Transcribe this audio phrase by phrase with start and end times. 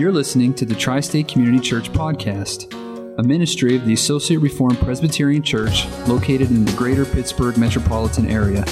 [0.00, 2.72] You're listening to the Tri State Community Church Podcast,
[3.18, 8.64] a ministry of the Associate Reformed Presbyterian Church located in the greater Pittsburgh metropolitan area.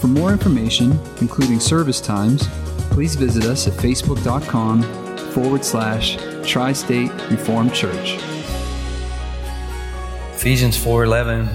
[0.00, 2.48] For more information, including service times,
[2.90, 4.82] please visit us at facebook.com
[5.30, 8.18] forward slash Tri State Reformed Church.
[10.34, 11.46] Ephesians 4:11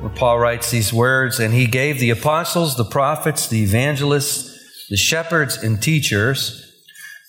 [0.00, 4.96] where Paul writes these words and he gave the apostles, the prophets, the evangelists, the
[4.96, 6.63] shepherds and teachers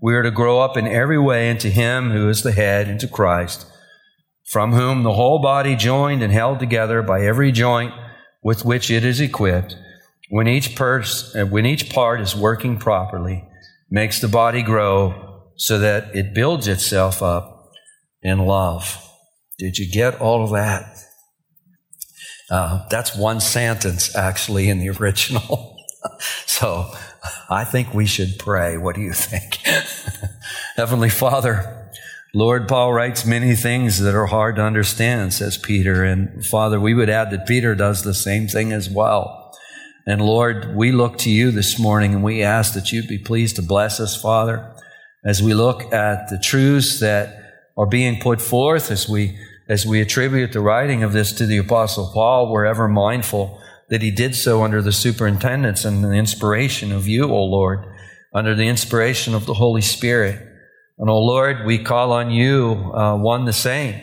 [0.00, 3.08] we are to grow up in every way into Him who is the head, into
[3.08, 3.66] Christ,
[4.44, 7.92] from whom the whole body, joined and held together by every joint
[8.42, 9.76] with which it is equipped,
[10.30, 13.44] when each, pers- uh, when each part is working properly,
[13.90, 17.70] makes the body grow so that it builds itself up
[18.22, 19.02] in love.
[19.58, 20.96] Did you get all of that?
[22.50, 25.76] Uh, that's one sentence actually in the original.
[26.46, 26.92] so
[27.48, 28.76] I think we should pray.
[28.76, 29.56] What do you think?
[30.76, 31.90] Heavenly Father,
[32.34, 36.04] Lord, Paul writes many things that are hard to understand, says Peter.
[36.04, 39.56] And Father, we would add that Peter does the same thing as well.
[40.06, 43.56] And Lord, we look to you this morning and we ask that you'd be pleased
[43.56, 44.70] to bless us, Father,
[45.24, 47.42] as we look at the truths that
[47.76, 51.56] are being put forth, as we, as we attribute the writing of this to the
[51.58, 56.92] apostle Paul, we're ever mindful that he did so under the superintendence and the inspiration
[56.92, 57.86] of you, O Lord,
[58.34, 60.40] under the inspiration of the Holy Spirit.
[60.98, 64.00] And, O Lord, we call on you, uh, one the same,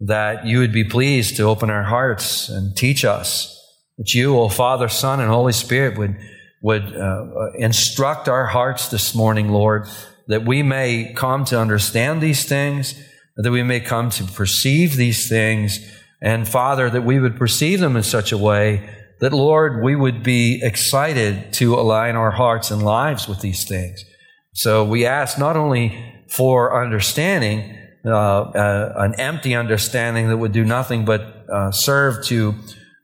[0.00, 3.52] that you would be pleased to open our hearts and teach us,
[3.96, 6.16] that you, O Father, Son, and Holy Spirit would,
[6.62, 9.88] would uh, instruct our hearts this morning, Lord,
[10.26, 13.00] that we may come to understand these things,
[13.36, 15.78] that we may come to perceive these things,
[16.20, 18.90] and Father, that we would perceive them in such a way
[19.20, 24.04] that, Lord, we would be excited to align our hearts and lives with these things.
[24.52, 30.64] So we ask not only for understanding, uh, uh, an empty understanding that would do
[30.64, 31.20] nothing but
[31.52, 32.54] uh, serve to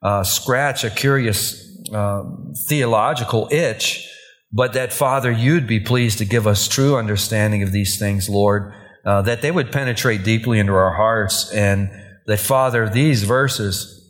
[0.03, 1.63] uh, scratch a curious
[1.93, 4.09] um, theological itch,
[4.53, 8.75] but that, Father, you'd be pleased to give us true understanding of these things, Lord,
[9.05, 11.91] uh, that they would penetrate deeply into our hearts, and
[12.27, 14.02] that, Father, these verses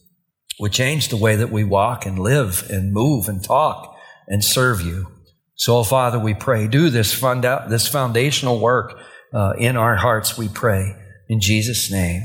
[0.61, 3.97] would change the way that we walk and live and move and talk
[4.29, 5.07] and serve you.
[5.55, 8.99] So, Father, we pray, do this, fund out, this foundational work
[9.33, 10.97] uh, in our hearts, we pray.
[11.29, 12.23] In Jesus' name,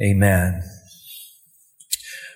[0.00, 0.62] amen.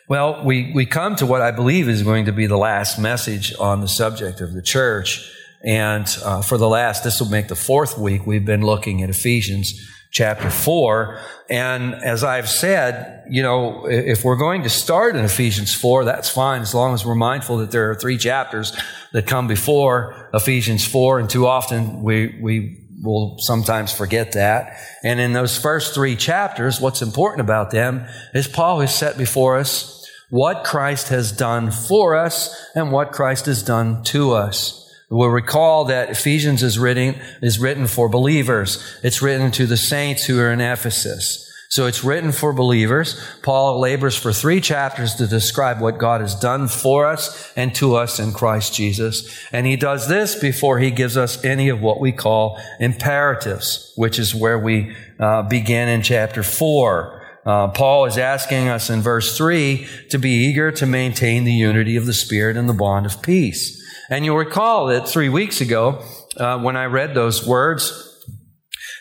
[0.08, 3.54] Well, we, we come to what I believe is going to be the last message
[3.58, 5.28] on the subject of the church.
[5.64, 9.10] And uh, for the last, this will make the fourth week, we've been looking at
[9.10, 9.72] Ephesians
[10.16, 11.20] chapter 4.
[11.50, 16.30] And as I've said, you know, if we're going to start in Ephesians 4, that's
[16.30, 18.74] fine as long as we're mindful that there are three chapters
[19.12, 21.20] that come before Ephesians 4.
[21.20, 24.80] And too often we, we will sometimes forget that.
[25.04, 29.58] And in those first three chapters, what's important about them is Paul has set before
[29.58, 34.85] us what Christ has done for us and what Christ has done to us.
[35.08, 38.98] We'll recall that Ephesians is written, is written for believers.
[39.04, 41.44] It's written to the saints who are in Ephesus.
[41.68, 43.20] So it's written for believers.
[43.42, 47.96] Paul labors for three chapters to describe what God has done for us and to
[47.96, 49.46] us in Christ Jesus.
[49.52, 54.18] And he does this before he gives us any of what we call imperatives, which
[54.18, 57.25] is where we uh, begin in chapter four.
[57.46, 61.96] Uh, Paul is asking us in verse three to be eager to maintain the unity
[61.96, 63.80] of the Spirit and the bond of peace.
[64.10, 66.02] And you'll recall that three weeks ago,
[66.36, 68.02] uh, when I read those words,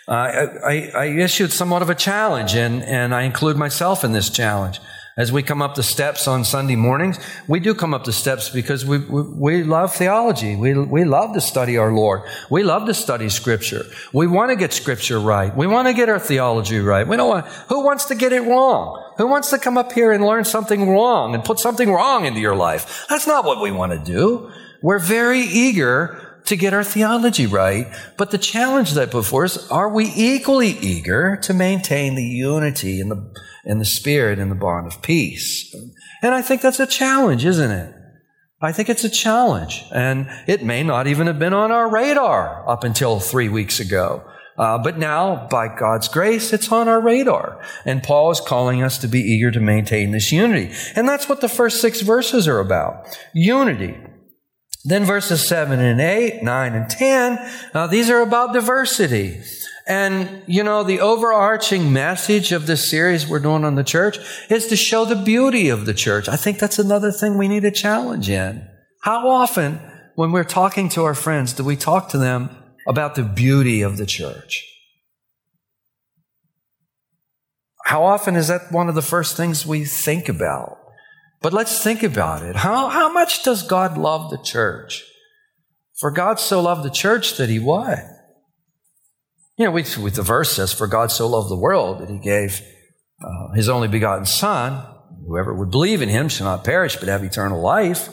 [0.08, 4.30] uh, I, I, issued somewhat of a challenge, and, and I include myself in this
[4.30, 4.80] challenge.
[5.18, 7.18] As we come up the steps on Sunday mornings,
[7.48, 10.58] we do come up the steps because we, we, we, love theology.
[10.58, 12.24] We, we love to study our Lord.
[12.50, 13.86] We love to study Scripture.
[14.12, 15.56] We want to get Scripture right.
[15.56, 17.08] We want to get our theology right.
[17.08, 19.14] We don't want, who wants to get it wrong?
[19.18, 22.42] Who wants to come up here and learn something wrong and put something wrong into
[22.42, 23.06] your life?
[23.08, 24.52] That's not what we want to do.
[24.82, 27.88] We're very eager to get our theology right,
[28.18, 33.10] but the challenge that before us, are we equally eager to maintain the unity in
[33.10, 33.34] the,
[33.66, 35.74] in the spirit and the bond of peace?
[36.22, 37.94] And I think that's a challenge, isn't it?
[38.62, 42.68] I think it's a challenge, and it may not even have been on our radar
[42.70, 44.24] up until three weeks ago.
[44.58, 47.62] Uh, but now, by God's grace, it's on our radar.
[47.84, 50.74] And Paul is calling us to be eager to maintain this unity.
[50.96, 53.06] And that's what the first six verses are about.
[53.34, 53.98] Unity.
[54.88, 59.42] Then verses 7 and 8, 9 and 10, uh, these are about diversity.
[59.88, 64.68] And, you know, the overarching message of this series we're doing on the church is
[64.68, 66.30] to show the beauty of the church.
[66.30, 68.68] I think that's another thing we need a challenge in.
[69.02, 69.80] How often,
[70.14, 72.56] when we're talking to our friends, do we talk to them
[72.88, 74.64] about the beauty of the church?
[77.86, 80.78] How often is that one of the first things we think about?
[81.42, 82.56] But let's think about it.
[82.56, 85.04] How, how much does God love the church?
[86.00, 88.00] For God so loved the church that he what?
[89.58, 92.18] You know, we, with the verse says, For God so loved the world that he
[92.18, 92.62] gave
[93.24, 94.86] uh, his only begotten Son.
[95.26, 98.10] Whoever would believe in him shall not perish but have eternal life.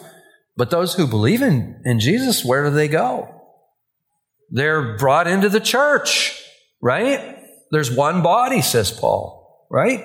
[0.56, 3.28] But those who believe in, in Jesus, where do they go?
[4.50, 6.40] They're brought into the church,
[6.80, 7.38] right?
[7.70, 10.04] There's one body, says Paul, right?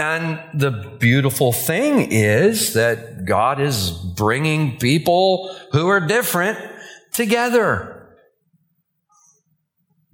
[0.00, 6.58] And the beautiful thing is that God is bringing people who are different
[7.12, 8.16] together.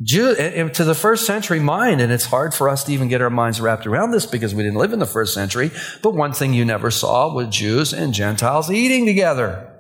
[0.03, 3.31] Jew, to the first century mind, and it's hard for us to even get our
[3.31, 5.71] minds wrapped around this because we didn't live in the first century,
[6.03, 9.73] but one thing you never saw was Jews and Gentiles eating together.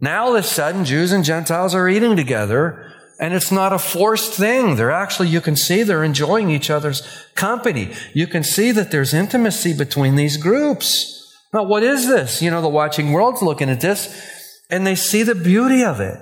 [0.00, 3.78] Now, all of a sudden, Jews and Gentiles are eating together, and it's not a
[3.78, 4.76] forced thing.
[4.76, 7.02] They're actually, you can see they're enjoying each other's
[7.34, 7.92] company.
[8.12, 11.34] You can see that there's intimacy between these groups.
[11.52, 12.42] Now, what is this?
[12.42, 16.18] You know, the watching world's looking at this, and they see the beauty of it.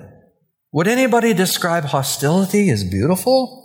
[0.71, 3.61] Would anybody describe hostility as beautiful?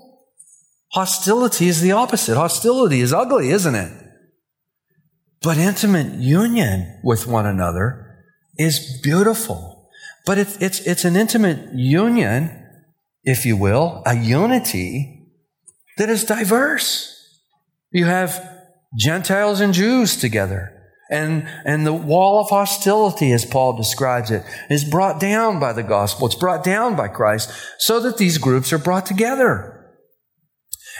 [0.92, 2.36] Hostility is the opposite.
[2.36, 3.92] Hostility is ugly, isn't it?
[5.42, 8.24] But intimate union with one another
[8.56, 9.88] is beautiful.
[10.26, 12.59] But it's, it's, it's an intimate union,
[13.24, 15.28] if you will, a unity
[15.98, 17.16] that is diverse.
[17.90, 18.58] You have
[18.96, 20.76] Gentiles and Jews together.
[21.10, 25.82] And, and the wall of hostility, as Paul describes it, is brought down by the
[25.82, 26.26] gospel.
[26.26, 29.76] It's brought down by Christ so that these groups are brought together.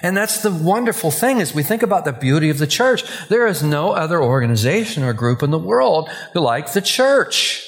[0.02, 3.04] And that's the wonderful thing as we think about the beauty of the church.
[3.28, 7.66] There is no other organization or group in the world like the church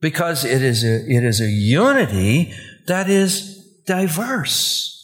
[0.00, 2.54] because it is a, it is a unity
[2.86, 3.57] that is
[3.88, 4.94] diverse.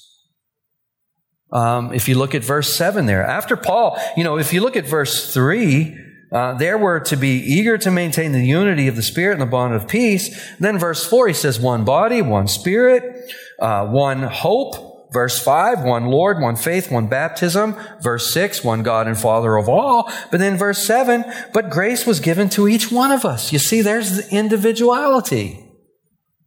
[1.50, 4.76] Um, if you look at verse 7 there, after Paul, you know, if you look
[4.76, 5.96] at verse 3,
[6.31, 9.46] uh, there were to be eager to maintain the unity of the Spirit and the
[9.46, 10.54] bond of peace.
[10.58, 14.92] Then verse 4, he says, one body, one Spirit, uh, one hope.
[15.12, 17.76] Verse 5, one Lord, one faith, one baptism.
[18.00, 20.10] Verse 6, one God and Father of all.
[20.32, 23.52] But then verse 7, but grace was given to each one of us.
[23.52, 25.63] You see, there's the individuality.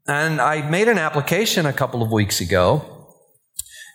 [0.08, 2.98] And I made an application a couple of weeks ago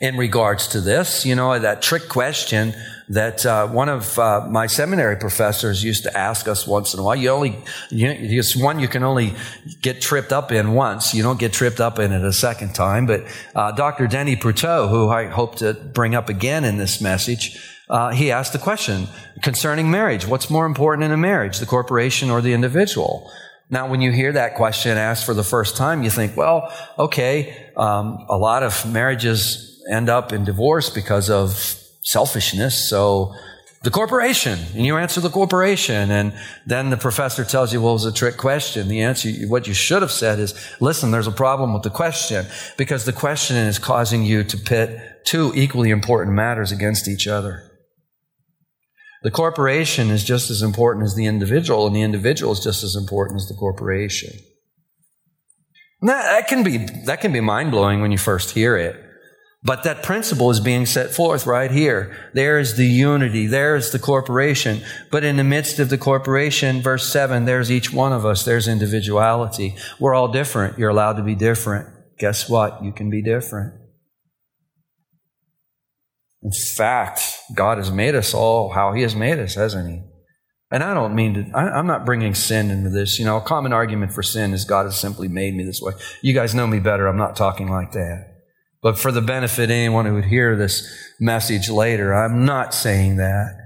[0.03, 1.25] in regards to this.
[1.25, 2.75] You know, that trick question
[3.09, 7.03] that uh, one of uh, my seminary professors used to ask us once in a
[7.03, 7.17] while.
[7.17, 7.59] You only,
[7.91, 9.35] you, it's one you can only
[9.81, 11.15] get tripped up in once.
[11.15, 13.07] You don't get tripped up in it a second time.
[13.07, 13.25] But
[13.55, 14.07] uh, Dr.
[14.07, 17.59] Denny Prutow, who I hope to bring up again in this message,
[17.89, 19.09] uh, he asked the question
[19.43, 20.27] concerning marriage.
[20.27, 23.31] What's more important in a marriage, the corporation or the individual?
[23.73, 27.71] Now, when you hear that question asked for the first time, you think, well, okay,
[27.75, 31.55] um, a lot of marriages end up in divorce because of
[32.03, 32.91] selfishness.
[32.91, 33.35] So
[33.83, 36.35] the corporation, and you answer the corporation, and
[36.67, 38.89] then the professor tells you, well, it was a trick question.
[38.89, 42.45] The answer, what you should have said is, listen, there's a problem with the question,
[42.77, 47.72] because the question is causing you to pit two equally important matters against each other.
[49.23, 52.97] The corporation is just as important as the individual, and the individual is just as
[52.97, 54.33] important as the corporation.
[56.03, 58.97] That, can be, that can be mind blowing when you first hear it.
[59.65, 62.31] But that principle is being set forth right here.
[62.35, 63.47] There is the unity.
[63.47, 64.83] There is the corporation.
[65.13, 68.45] But in the midst of the corporation, verse 7, there's each one of us.
[68.45, 69.77] There's individuality.
[70.01, 70.79] We're all different.
[70.79, 71.89] You're allowed to be different.
[72.19, 72.83] Guess what?
[72.83, 73.75] You can be different.
[76.43, 77.21] In fact,
[77.55, 80.03] God has made us all how He has made us, hasn't He?
[80.73, 83.19] And I don't mean to, I, am not bringing sin into this.
[83.19, 85.93] You know, a common argument for sin is God has simply made me this way.
[86.23, 87.07] You guys know me better.
[87.07, 88.33] I'm not talking like that.
[88.81, 93.17] But for the benefit of anyone who would hear this message later, I'm not saying
[93.17, 93.62] that.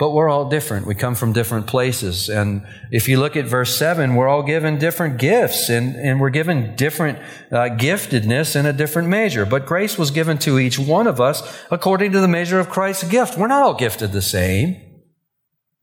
[0.00, 0.86] But we're all different.
[0.86, 2.30] We come from different places.
[2.30, 6.30] And if you look at verse 7, we're all given different gifts and, and we're
[6.30, 7.18] given different
[7.52, 9.44] uh, giftedness in a different measure.
[9.44, 13.10] But grace was given to each one of us according to the measure of Christ's
[13.10, 13.36] gift.
[13.36, 14.80] We're not all gifted the same.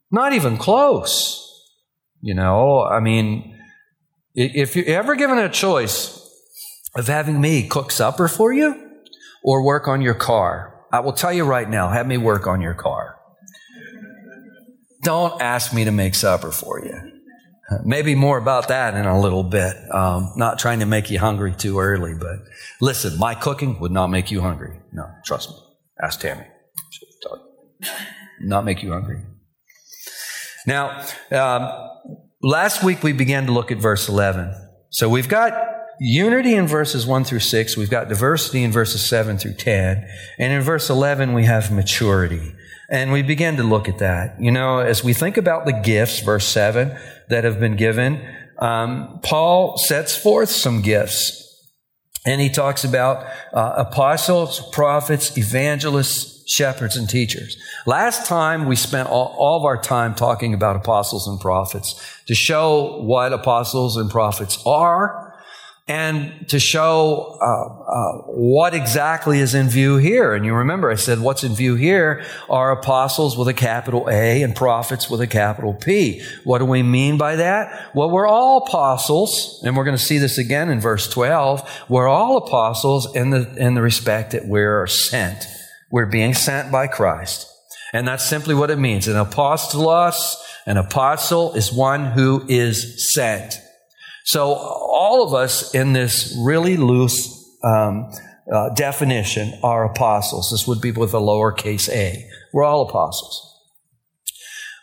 [0.09, 1.43] Not even close.
[2.19, 3.55] You know, I mean,
[4.33, 6.19] If you're ever given a choice
[6.95, 8.75] of having me cook supper for you
[9.43, 12.61] or work on your car, I will tell you right now, have me work on
[12.61, 13.16] your car.
[15.03, 17.17] Don't ask me to make supper for you.
[17.83, 19.75] Maybe more about that in a little bit.
[19.93, 22.39] Um, not trying to make you hungry too early, but
[22.79, 24.79] listen, my cooking would not make you hungry.
[24.93, 25.55] No, trust me.
[26.01, 26.45] Ask Tammy.
[28.39, 29.21] Not make you hungry.
[30.65, 31.89] Now, um,
[32.41, 34.53] last week we began to look at verse 11.
[34.89, 35.53] So we've got
[35.99, 37.75] unity in verses 1 through 6.
[37.75, 40.07] We've got diversity in verses 7 through 10.
[40.39, 42.53] And in verse 11, we have maturity.
[42.89, 44.39] And we begin to look at that.
[44.39, 46.97] You know, as we think about the gifts, verse 7,
[47.29, 48.25] that have been given,
[48.59, 51.43] um, Paul sets forth some gifts.
[52.25, 57.57] And he talks about uh, apostles, prophets, evangelists, shepherds, and teachers.
[57.85, 62.35] Last time we spent all, all, of our time talking about apostles and prophets to
[62.35, 65.26] show what apostles and prophets are
[65.87, 70.33] and to show uh, uh, what exactly is in view here.
[70.33, 74.43] And you remember I said what's in view here are apostles with a capital A
[74.43, 76.21] and prophets with a capital P.
[76.43, 77.95] What do we mean by that?
[77.95, 81.85] Well, we're all apostles, and we're going to see this again in verse 12.
[81.87, 85.45] We're all apostles in the, in the respect that we're sent.
[85.89, 87.49] We're being sent by Christ.
[87.93, 89.07] And that's simply what it means.
[89.07, 93.61] An apostolos, an apostle is one who is sent.
[94.27, 98.11] So all of us in this really loose um,
[98.53, 100.51] uh, definition are apostles.
[100.51, 102.29] This would be with a lowercase a.
[102.51, 103.41] We're all apostles.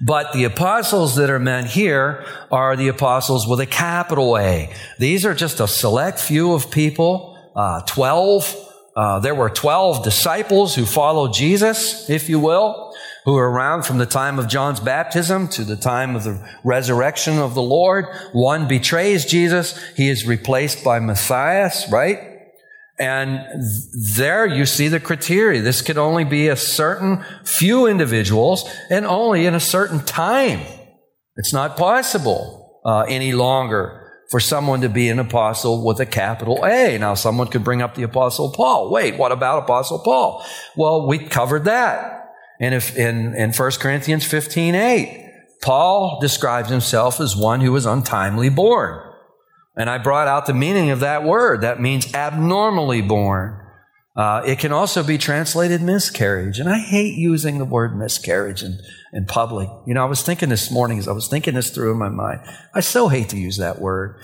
[0.01, 4.73] But the apostles that are meant here are the apostles with a capital A.
[4.99, 8.57] These are just a select few of people, uh, 12.
[8.97, 12.94] Uh, there were 12 disciples who followed Jesus, if you will
[13.25, 17.39] who were around from the time of John's baptism to the time of the resurrection
[17.39, 18.07] of the Lord.
[18.33, 19.83] One betrays Jesus.
[19.95, 22.19] He is replaced by Matthias, right?
[22.99, 23.41] And
[24.15, 25.63] there you see the criteria.
[25.63, 30.61] This could only be a certain few individuals and only in a certain time.
[31.37, 34.01] It's not possible uh, any longer
[34.31, 36.97] for someone to be an apostle with a capital A.
[36.99, 38.91] Now, someone could bring up the apostle Paul.
[38.91, 40.45] Wait, what about apostle Paul?
[40.77, 42.14] Well, we covered that.
[42.65, 47.85] And if in, in 1 Corinthians 15, 8, Paul describes himself as one who was
[47.85, 49.03] untimely born.
[49.77, 51.61] And I brought out the meaning of that word.
[51.61, 53.61] That means abnormally born.
[54.17, 56.59] Uh, it can also be translated miscarriage.
[56.59, 58.79] And I hate using the word miscarriage in,
[59.13, 59.69] in public.
[59.87, 62.09] You know, I was thinking this morning as I was thinking this through in my
[62.09, 62.41] mind.
[62.75, 64.23] I so hate to use that word.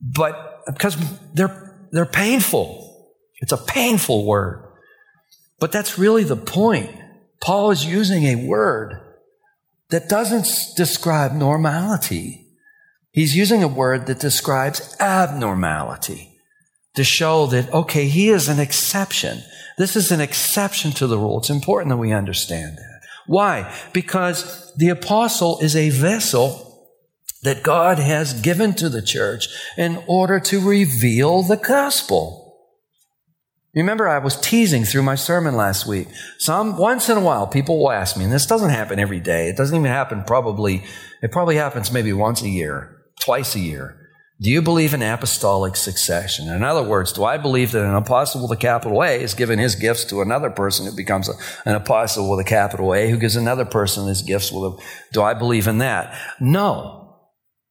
[0.00, 0.96] But because
[1.32, 3.10] they're, they're painful.
[3.40, 4.62] It's a painful word.
[5.58, 7.00] But that's really the point.
[7.40, 9.00] Paul is using a word
[9.90, 12.46] that doesn't describe normality.
[13.12, 16.38] He's using a word that describes abnormality
[16.94, 19.42] to show that, okay, he is an exception.
[19.78, 21.38] This is an exception to the rule.
[21.38, 23.00] It's important that we understand that.
[23.26, 23.74] Why?
[23.92, 26.88] Because the apostle is a vessel
[27.42, 32.43] that God has given to the church in order to reveal the gospel.
[33.74, 36.08] Remember, I was teasing through my sermon last week.
[36.38, 39.48] Some, once in a while, people will ask me, and this doesn't happen every day.
[39.48, 40.84] It doesn't even happen probably,
[41.22, 44.00] it probably happens maybe once a year, twice a year.
[44.40, 46.48] Do you believe in apostolic succession?
[46.48, 49.58] In other words, do I believe that an apostle with a capital A is given
[49.58, 53.16] his gifts to another person who becomes a, an apostle with a capital A who
[53.16, 56.18] gives another person his gifts with a, do I believe in that?
[56.40, 57.03] No.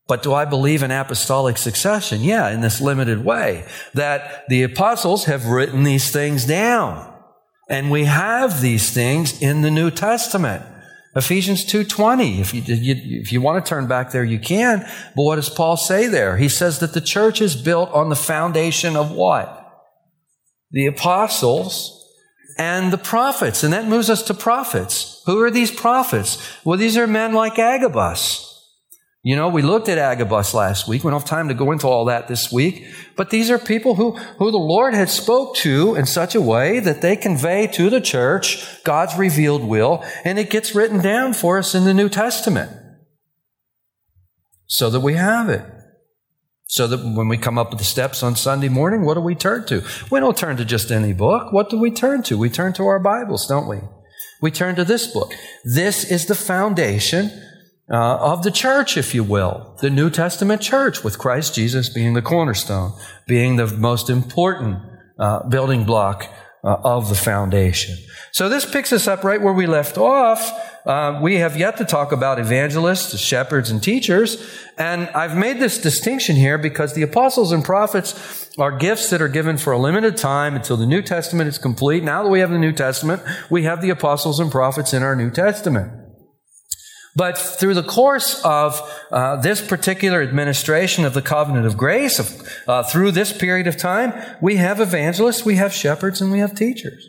[0.07, 2.23] But do I believe in apostolic succession?
[2.23, 3.65] Yeah, in this limited way.
[3.93, 7.09] That the apostles have written these things down.
[7.69, 10.63] And we have these things in the New Testament.
[11.15, 12.39] Ephesians 2.20.
[12.39, 14.79] If you, if you want to turn back there, you can.
[15.15, 16.35] But what does Paul say there?
[16.35, 19.59] He says that the church is built on the foundation of what?
[20.71, 21.99] The apostles
[22.57, 23.63] and the prophets.
[23.63, 25.21] And that moves us to prophets.
[25.27, 26.45] Who are these prophets?
[26.65, 28.52] Well, these are men like Agabus
[29.25, 31.05] you know, we looked at Agabus last week.
[31.05, 32.85] We don't have time to go into all that this week.
[33.15, 36.81] But these are people who, who the Lord had spoke to in such a way
[36.81, 41.57] that they convey to the church God's revealed will, and it gets written down for
[41.57, 42.69] us in the New Testament.
[44.67, 45.63] So that we have it.
[46.65, 49.35] So that when we come up with the steps on Sunday morning, what do we
[49.35, 49.85] turn to?
[50.11, 51.53] We don't turn to just any book.
[51.53, 52.37] What do we turn to?
[52.37, 53.77] We turn to our Bibles, don't we?
[54.41, 55.31] We turn to this book.
[55.63, 57.31] This is the foundation
[57.91, 62.13] uh, of the church, if you will, the New Testament church, with Christ Jesus being
[62.13, 62.93] the cornerstone,
[63.27, 64.79] being the most important
[65.19, 66.29] uh, building block
[66.63, 67.97] uh, of the foundation.
[68.31, 70.49] So this picks us up right where we left off.
[70.85, 74.59] Uh, we have yet to talk about evangelists, shepherds, and teachers.
[74.77, 79.27] And I've made this distinction here because the apostles and prophets are gifts that are
[79.27, 82.03] given for a limited time until the New Testament is complete.
[82.03, 85.15] Now that we have the New Testament, we have the apostles and prophets in our
[85.15, 86.02] New Testament.
[87.15, 92.49] But through the course of uh, this particular administration of the covenant of grace, of,
[92.67, 96.55] uh, through this period of time, we have evangelists, we have shepherds, and we have
[96.55, 97.07] teachers.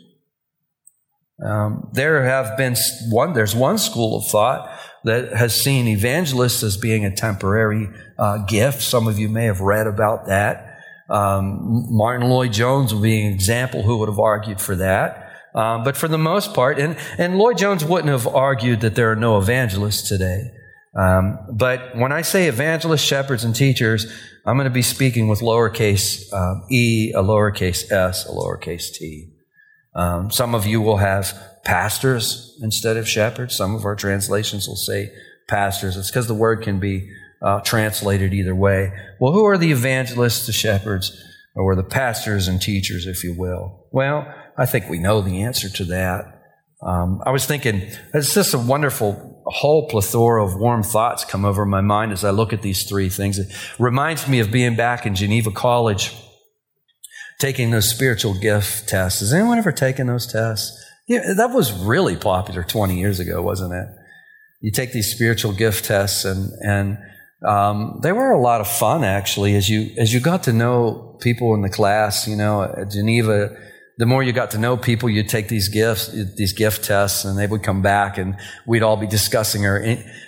[1.43, 2.75] Um, there have been
[3.09, 4.71] one, there's one school of thought
[5.03, 8.81] that has seen evangelists as being a temporary uh, gift.
[8.81, 10.79] Some of you may have read about that.
[11.09, 15.24] Um, Martyn Lloyd-Jones would be an example who would have argued for that.
[15.55, 19.15] Um, but for the most part, and, and Lloyd-Jones wouldn't have argued that there are
[19.15, 20.51] no evangelists today.
[20.95, 24.05] Um, but when I say evangelists, shepherds, and teachers,
[24.45, 29.29] I'm going to be speaking with lowercase uh, e, a lowercase s, a lowercase t.
[29.95, 31.33] Um, some of you will have
[31.63, 33.55] pastors instead of shepherds.
[33.55, 35.11] Some of our translations will say
[35.47, 35.95] pastors.
[35.97, 37.09] It's because the word can be
[37.41, 38.91] uh, translated either way.
[39.19, 41.17] Well, who are the evangelists, the shepherds,
[41.55, 43.87] or the pastors and teachers, if you will?
[43.91, 46.35] Well, I think we know the answer to that.
[46.81, 47.81] Um, I was thinking,
[48.13, 52.31] it's just a wonderful whole plethora of warm thoughts come over my mind as I
[52.31, 53.37] look at these three things.
[53.37, 53.47] It
[53.77, 56.15] reminds me of being back in Geneva College
[57.39, 59.19] taking those spiritual gift tests.
[59.19, 60.83] Has anyone ever taken those tests?
[61.07, 63.87] Yeah, that was really popular 20 years ago, wasn't it?
[64.61, 66.97] You take these spiritual gift tests and, and,
[67.45, 71.17] um, they were a lot of fun actually as you, as you got to know
[71.21, 73.55] people in the class, you know, at Geneva,
[73.97, 77.37] the more you got to know people, you'd take these gifts, these gift tests, and
[77.37, 78.35] they would come back, and
[78.65, 79.81] we'd all be discussing our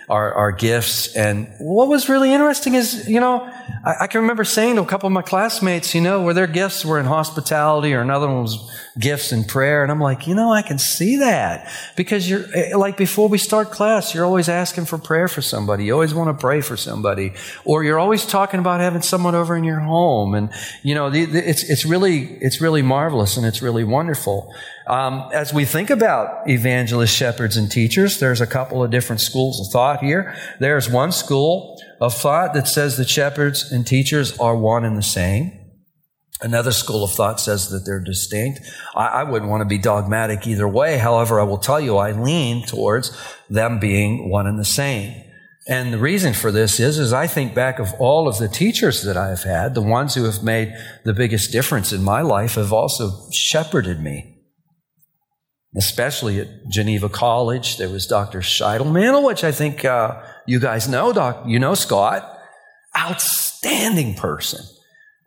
[0.10, 1.16] our, our gifts.
[1.16, 3.42] And what was really interesting is, you know,
[3.86, 6.48] I, I, can remember saying to a couple of my classmates, you know, where their
[6.48, 9.84] gifts were in hospitality or another one was gifts in prayer.
[9.84, 13.38] And I'm like, you know, I can see that because you're eh, like before we
[13.38, 15.86] start class, you're always asking for prayer for somebody.
[15.86, 17.34] You always want to pray for somebody
[17.66, 20.34] or you're always talking about having someone over in your home.
[20.34, 20.50] And,
[20.84, 24.54] you know, the, the, it's, it's really, it's really marvelous and it's really wonderful.
[24.88, 29.60] Um, as we think about evangelists, shepherds, and teachers, there's a couple of different schools
[29.60, 30.34] of thought here.
[30.60, 35.04] There's one school of thought that says that shepherds and teachers are one and the
[35.04, 35.57] same.
[36.42, 38.62] Another school of thought says that they're distinct.
[38.96, 40.98] I, I, wouldn't want to be dogmatic either way.
[40.98, 43.18] However, I will tell you, I lean towards
[43.50, 45.24] them being one and the same.
[45.68, 49.02] And the reason for this is, is I think back of all of the teachers
[49.04, 50.74] that I have had, the ones who have made
[51.04, 54.38] the biggest difference in my life have also shepherded me
[55.78, 57.78] especially at Geneva College.
[57.78, 58.40] There was Dr.
[58.40, 61.14] Scheitelmantel, which I think uh, you guys know.
[61.14, 62.40] Doc, you know Scott.
[62.98, 64.66] Outstanding person.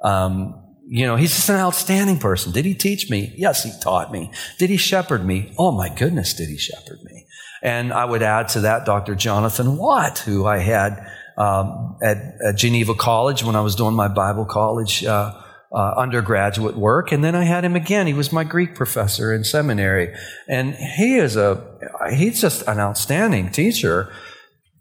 [0.02, 0.59] Um,
[0.92, 2.50] you know, he's just an outstanding person.
[2.50, 3.32] Did he teach me?
[3.36, 4.32] Yes, he taught me.
[4.58, 5.54] Did he shepherd me?
[5.56, 7.26] Oh my goodness, did he shepherd me?
[7.62, 9.14] And I would add to that Dr.
[9.14, 11.06] Jonathan Watt, who I had
[11.38, 15.32] um, at, at, Geneva College when I was doing my Bible college uh,
[15.72, 17.12] uh, undergraduate work.
[17.12, 18.08] And then I had him again.
[18.08, 20.12] He was my Greek professor in seminary.
[20.48, 21.78] And he is a,
[22.12, 24.12] he's just an outstanding teacher.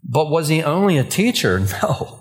[0.02, 1.64] But was he only a teacher?
[1.82, 2.19] No.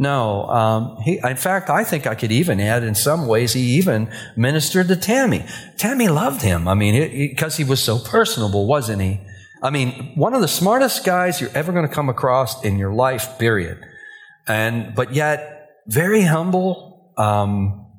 [0.00, 0.44] No.
[0.44, 4.10] Um, he, in fact, I think I could even add in some ways he even
[4.36, 5.44] ministered to Tammy.
[5.76, 6.68] Tammy loved him.
[6.68, 9.20] I mean, because he, he was so personable, wasn't he?
[9.60, 12.92] I mean, one of the smartest guys you're ever going to come across in your
[12.92, 13.80] life, period.
[14.46, 17.90] And, but yet, very humble, um,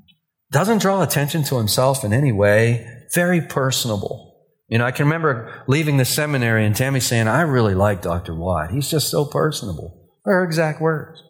[0.52, 4.38] doesn't draw attention to himself in any way, very personable.
[4.70, 8.34] You know, I can remember leaving the seminary and Tammy saying, I really like Dr.
[8.36, 8.72] Watt.
[8.72, 10.10] He's just so personable.
[10.24, 11.22] Her exact words.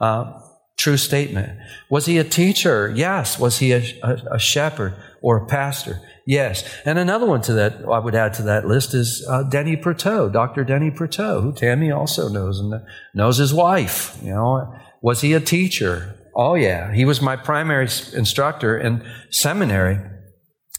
[0.00, 0.40] Uh,
[0.76, 1.58] true statement.
[1.88, 2.92] Was he a teacher?
[2.94, 3.38] Yes.
[3.38, 6.00] Was he a, a, a, shepherd or a pastor?
[6.26, 6.64] Yes.
[6.84, 10.30] And another one to that, I would add to that list is uh, Denny Prutow,
[10.32, 10.64] Dr.
[10.64, 12.82] Denny Prutow, who Tammy also knows and
[13.14, 14.18] knows his wife.
[14.22, 16.14] You know, was he a teacher?
[16.34, 16.92] Oh, yeah.
[16.92, 19.98] He was my primary instructor in seminary.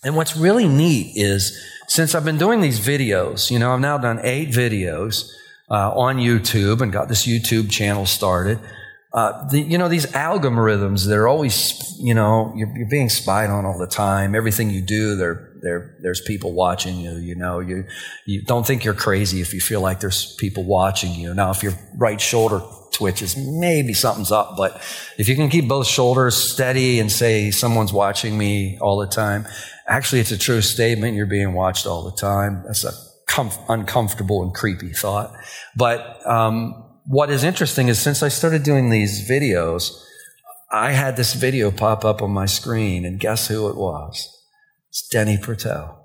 [0.03, 3.97] And what's really neat is since I've been doing these videos, you know, I've now
[3.97, 5.27] done eight videos
[5.71, 8.59] uh, on YouTube and got this YouTube channel started.
[9.17, 13.65] Uh, the, you know, these algorithms, they're always, you know, you're, you're, being spied on
[13.65, 14.35] all the time.
[14.35, 17.83] Everything you do, there, there, there's people watching you, you know, you,
[18.27, 21.33] you don't think you're crazy if you feel like there's people watching you.
[21.33, 22.61] Now, if your right shoulder
[22.93, 24.53] twitches, maybe something's up.
[24.55, 24.75] But
[25.17, 29.47] if you can keep both shoulders steady and say, someone's watching me all the time,
[29.87, 31.15] actually, it's a true statement.
[31.15, 32.61] You're being watched all the time.
[32.67, 32.91] That's a
[33.27, 35.33] comf- uncomfortable and creepy thought.
[35.75, 40.03] But um, what is interesting is since I started doing these videos,
[40.69, 44.43] I had this video pop up on my screen, and guess who it was?
[44.89, 45.95] It's Denny Prutow.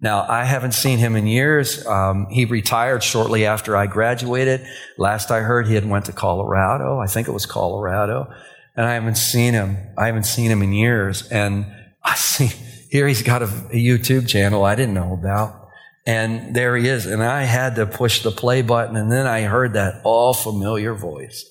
[0.00, 1.86] Now, I haven't seen him in years.
[1.86, 4.66] Um, he retired shortly after I graduated.
[4.98, 6.98] Last I heard, he had went to Colorado.
[6.98, 8.28] I think it was Colorado.
[8.76, 9.78] And I haven't seen him.
[9.96, 11.26] I haven't seen him in years.
[11.28, 11.66] And
[12.02, 12.50] I see
[12.90, 15.63] here he's got a, a YouTube channel I didn't know about.
[16.06, 17.06] And there he is.
[17.06, 18.96] And I had to push the play button.
[18.96, 21.44] And then I heard that all familiar voice.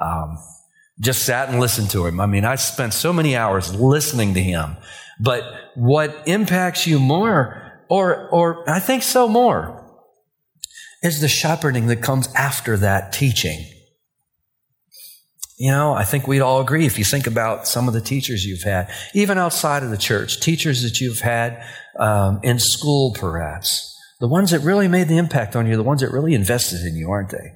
[0.00, 0.38] Um,
[0.98, 2.20] just sat and listened to him.
[2.20, 4.76] I mean, I spent so many hours listening to him.
[5.20, 5.44] But
[5.74, 9.82] what impacts you more or, or I think so more,
[11.02, 13.64] is the shepherding that comes after that teaching.
[15.58, 18.44] You know, I think we'd all agree if you think about some of the teachers
[18.44, 21.64] you've had, even outside of the church, teachers that you've had
[21.98, 26.02] um, in school, perhaps, the ones that really made the impact on you, the ones
[26.02, 27.52] that really invested in you, aren't they?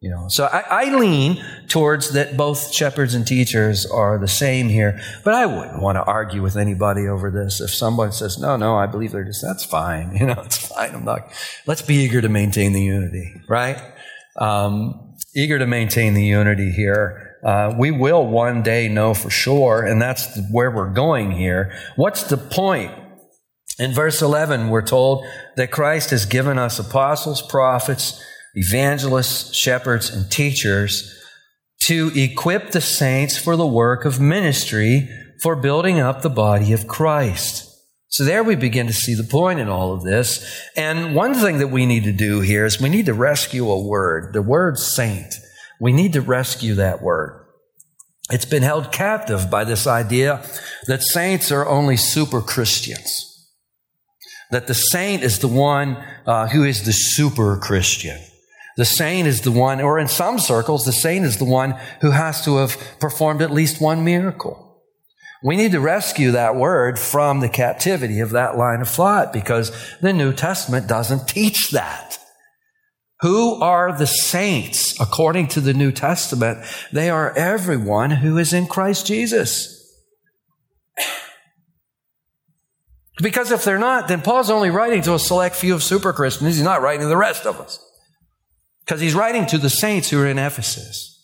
[0.00, 4.68] You know, so I, I, lean towards that both shepherds and teachers are the same
[4.68, 7.60] here, but I wouldn't want to argue with anybody over this.
[7.60, 10.16] If someone says, no, no, I believe they're just, that's fine.
[10.18, 10.94] You know, it's fine.
[10.94, 11.32] I'm not,
[11.66, 13.82] let's be eager to maintain the unity, right?
[14.36, 17.27] Um, eager to maintain the unity here.
[17.42, 21.72] Uh, we will one day know for sure, and that's where we're going here.
[21.96, 22.92] What's the point?
[23.78, 25.24] In verse 11, we're told
[25.56, 28.20] that Christ has given us apostles, prophets,
[28.54, 31.14] evangelists, shepherds, and teachers
[31.82, 35.08] to equip the saints for the work of ministry
[35.40, 37.64] for building up the body of Christ.
[38.08, 40.44] So there we begin to see the point in all of this.
[40.76, 43.80] And one thing that we need to do here is we need to rescue a
[43.80, 45.34] word, the word saint.
[45.80, 47.46] We need to rescue that word.
[48.30, 50.44] It's been held captive by this idea
[50.86, 53.24] that saints are only super Christians.
[54.50, 58.18] That the saint is the one uh, who is the super Christian.
[58.76, 62.12] The saint is the one, or in some circles, the saint is the one who
[62.12, 64.68] has to have performed at least one miracle.
[65.42, 69.72] We need to rescue that word from the captivity of that line of thought because
[70.00, 72.17] the New Testament doesn't teach that.
[73.20, 76.64] Who are the saints according to the New Testament?
[76.92, 79.74] They are everyone who is in Christ Jesus.
[83.20, 86.54] Because if they're not, then Paul's only writing to a select few of super Christians.
[86.54, 87.84] He's not writing to the rest of us
[88.84, 91.17] because he's writing to the saints who are in Ephesus.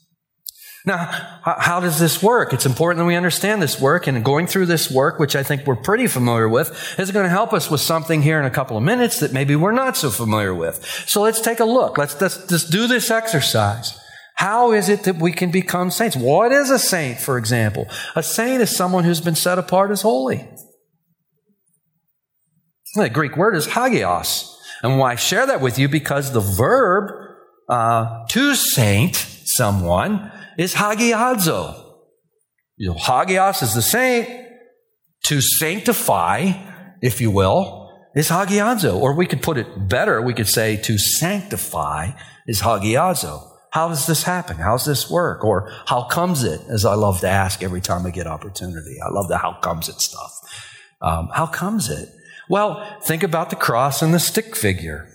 [0.87, 2.53] Now, how does this work?
[2.53, 5.67] It's important that we understand this work, and going through this work, which I think
[5.67, 8.77] we're pretty familiar with, is going to help us with something here in a couple
[8.77, 10.85] of minutes that maybe we're not so familiar with.
[11.07, 11.97] So let's take a look.
[11.97, 13.99] Let's, just do this exercise.
[14.37, 16.17] How is it that we can become saints?
[16.17, 17.89] What is a saint, for example?
[18.15, 20.47] A saint is someone who's been set apart as holy.
[22.97, 24.51] The Greek word is hagios.
[24.83, 25.89] And why I share that with you?
[25.89, 27.11] Because the verb
[27.71, 31.83] uh, to saint someone is hagiadzo.
[32.77, 34.29] You know, hagios is the saint.
[35.25, 36.53] To sanctify,
[37.01, 38.95] if you will, is hagiadzo.
[38.97, 40.21] Or we could put it better.
[40.21, 42.13] We could say to sanctify
[42.47, 43.51] is hagiadzo.
[43.71, 44.57] How does this happen?
[44.57, 45.43] How does this work?
[45.45, 46.61] Or how comes it?
[46.69, 48.99] As I love to ask every time I get opportunity.
[49.05, 50.33] I love the how comes it stuff.
[51.01, 52.09] Um, how comes it?
[52.49, 55.09] Well, think about the cross and the stick figure.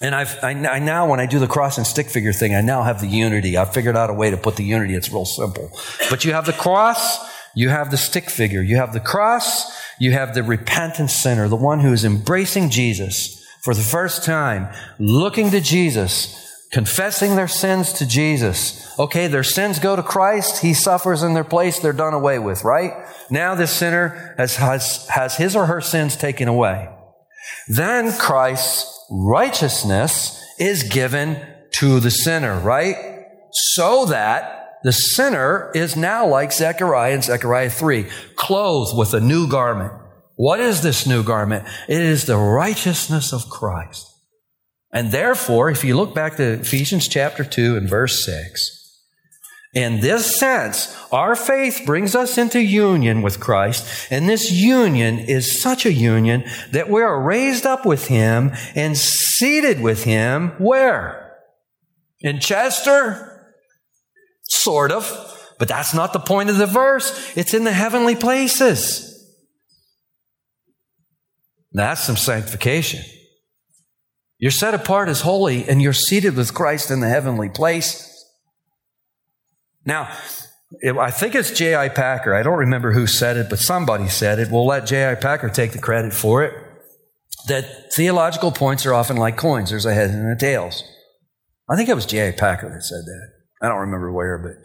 [0.00, 2.60] And I've, I, I, now, when I do the cross and stick figure thing, I
[2.60, 3.56] now have the unity.
[3.56, 4.94] I've figured out a way to put the unity.
[4.94, 5.70] It's real simple.
[6.10, 7.18] But you have the cross,
[7.54, 8.60] you have the stick figure.
[8.60, 13.44] You have the cross, you have the repentant sinner, the one who is embracing Jesus
[13.62, 18.98] for the first time, looking to Jesus, confessing their sins to Jesus.
[18.98, 20.60] Okay, their sins go to Christ.
[20.60, 21.78] He suffers in their place.
[21.78, 22.92] They're done away with, right?
[23.30, 26.90] Now this sinner has, has, has his or her sins taken away.
[27.68, 31.40] Then Christ righteousness is given
[31.72, 32.96] to the sinner, right?
[33.52, 39.48] So that the sinner is now like Zechariah in Zechariah 3, clothed with a new
[39.48, 39.92] garment.
[40.36, 41.66] What is this new garment?
[41.88, 44.10] It is the righteousness of Christ.
[44.92, 48.83] And therefore, if you look back to Ephesians chapter 2 and verse 6,
[49.74, 55.60] in this sense, our faith brings us into union with Christ, and this union is
[55.60, 61.38] such a union that we are raised up with Him and seated with Him where?
[62.20, 63.30] In Chester?
[64.44, 67.36] Sort of, but that's not the point of the verse.
[67.36, 69.10] It's in the heavenly places.
[71.72, 73.02] That's some sanctification.
[74.38, 78.13] You're set apart as holy, and you're seated with Christ in the heavenly place.
[79.84, 80.10] Now,
[81.00, 81.88] I think it's J.I.
[81.90, 82.34] Packer.
[82.34, 84.50] I don't remember who said it, but somebody said it.
[84.50, 85.16] We'll let J.I.
[85.16, 86.54] Packer take the credit for it.
[87.48, 89.70] That theological points are often like coins.
[89.70, 90.82] There's a head and a tails.
[91.68, 92.32] I think it was J.I.
[92.32, 93.28] Packer that said that.
[93.62, 94.56] I don't remember where, but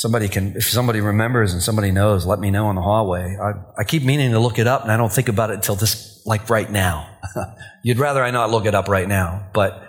[0.00, 3.36] Somebody can, if somebody remembers and somebody knows, let me know in the hallway.
[3.36, 5.74] I, I keep meaning to look it up and I don't think about it until
[5.74, 7.18] this, like right now.
[7.84, 9.86] You'd rather I not look it up right now, but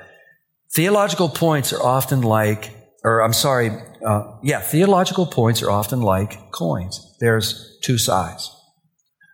[0.76, 3.72] theological points are often like, or I'm sorry,
[4.06, 7.16] uh, yeah, theological points are often like coins.
[7.20, 8.56] There's two sides.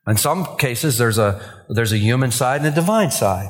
[0.07, 3.49] In some cases, there's a, there's a human side and a divine side.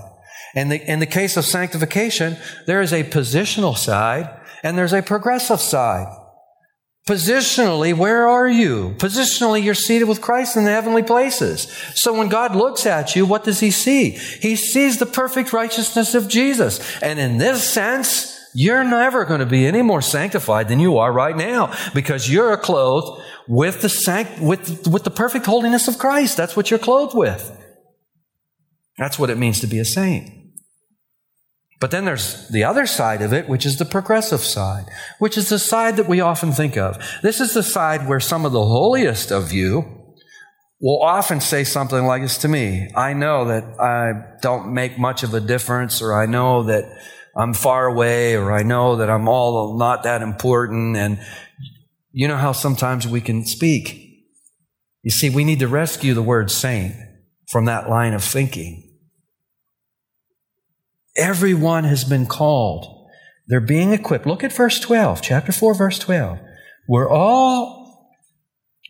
[0.55, 4.27] And the, in the case of sanctification, there is a positional side
[4.63, 6.07] and there's a progressive side.
[7.07, 8.95] Positionally, where are you?
[8.97, 11.71] Positionally, you're seated with Christ in the heavenly places.
[11.93, 14.09] So when God looks at you, what does he see?
[14.11, 17.01] He sees the perfect righteousness of Jesus.
[17.01, 21.13] And in this sense, you're never going to be any more sanctified than you are
[21.13, 26.37] right now because you're clothed with the, sanct- with, with the perfect holiness of Christ.
[26.37, 27.55] That's what you're clothed with.
[28.97, 30.33] That's what it means to be a saint.
[31.79, 34.85] But then there's the other side of it, which is the progressive side,
[35.19, 36.97] which is the side that we often think of.
[37.21, 40.15] This is the side where some of the holiest of you
[40.81, 42.89] will often say something like this to me.
[42.95, 46.85] I know that I don't make much of a difference, or I know that
[47.37, 50.97] I'm far away, or I know that I'm all not that important.
[50.97, 51.19] And
[52.11, 54.03] you know how sometimes we can speak.
[55.03, 56.95] You see, we need to rescue the word saint
[57.47, 58.83] from that line of thinking.
[61.15, 63.07] Everyone has been called.
[63.47, 64.25] They're being equipped.
[64.25, 66.39] Look at verse 12, chapter 4, verse 12.
[66.87, 68.11] We're all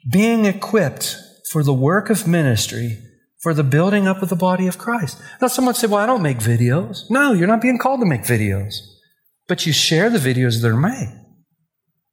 [0.10, 1.18] being equipped
[1.52, 2.98] for the work of ministry,
[3.48, 5.22] for the building up of the body of Christ.
[5.42, 7.10] Now, someone say, Well, I don't make videos.
[7.10, 8.74] No, you're not being called to make videos,
[9.48, 11.18] but you share the videos that are made.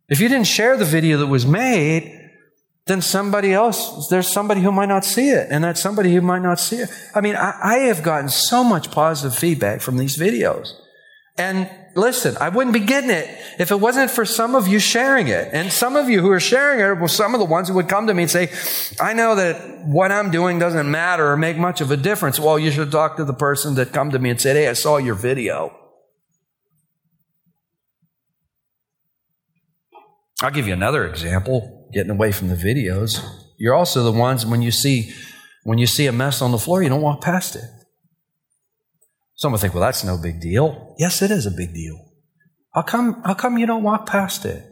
[0.09, 2.31] If you didn't share the video that was made,
[2.87, 6.42] then somebody else, there's somebody who might not see it, and that somebody who might
[6.42, 6.88] not see it.
[7.16, 10.68] I mean, I, I, have gotten so much positive feedback from these videos.
[11.37, 13.28] And listen, I wouldn't be getting it
[13.59, 15.50] if it wasn't for some of you sharing it.
[15.52, 17.88] And some of you who are sharing it were some of the ones who would
[17.88, 18.52] come to me and say,
[19.00, 22.38] I know that what I'm doing doesn't matter or make much of a difference.
[22.38, 24.72] Well, you should talk to the person that come to me and said, Hey, I
[24.72, 25.76] saw your video.
[30.42, 33.24] I'll give you another example getting away from the videos.
[33.57, 35.12] You're also the ones when you see
[35.62, 37.64] when you see a mess on the floor, you don't walk past it.
[39.37, 40.94] Some will think, well, that's no big deal.
[40.99, 42.12] Yes, it is a big deal.
[42.73, 44.64] How come, how come you don't walk past it?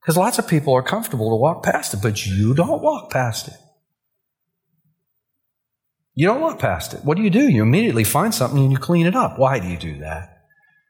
[0.00, 3.48] Because lots of people are comfortable to walk past it, but you don't walk past
[3.48, 3.54] it.
[6.14, 7.04] You don't walk past it.
[7.04, 7.48] What do you do?
[7.48, 9.38] You immediately find something and you clean it up.
[9.38, 10.44] Why do you do that?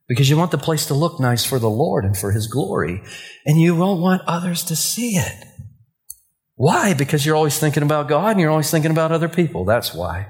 [0.09, 3.03] Because you want the place to look nice for the Lord and for His glory,
[3.45, 5.45] and you won't want others to see it.
[6.55, 6.95] Why?
[6.95, 9.65] Because you're always thinking about God and you're always thinking about other people.
[9.65, 10.29] That's why.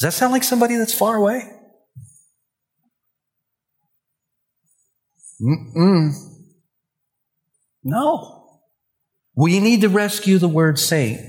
[0.00, 1.42] Does that sound like somebody that's far away?
[5.42, 6.12] Mm-mm.
[7.84, 8.60] No.
[9.34, 11.20] We need to rescue the word saint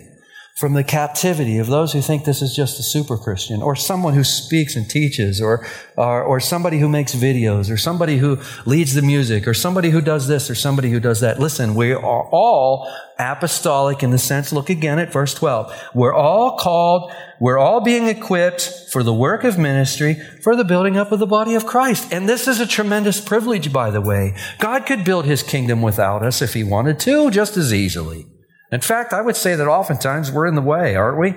[0.61, 4.13] from the captivity of those who think this is just a super Christian, or someone
[4.13, 5.65] who speaks and teaches, or,
[5.97, 10.01] or, or, somebody who makes videos, or somebody who leads the music, or somebody who
[10.01, 11.39] does this, or somebody who does that.
[11.39, 15.89] Listen, we are all apostolic in the sense, look again at verse 12.
[15.95, 20.95] We're all called, we're all being equipped for the work of ministry, for the building
[20.95, 22.13] up of the body of Christ.
[22.13, 24.37] And this is a tremendous privilege, by the way.
[24.59, 28.27] God could build his kingdom without us if he wanted to, just as easily.
[28.71, 31.35] In fact, I would say that oftentimes we're in the way, aren't we?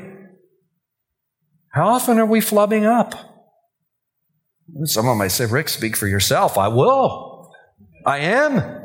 [1.70, 3.14] How often are we flubbing up?
[4.84, 6.56] Someone might say, Rick, speak for yourself.
[6.56, 7.52] I will.
[8.06, 8.82] I am.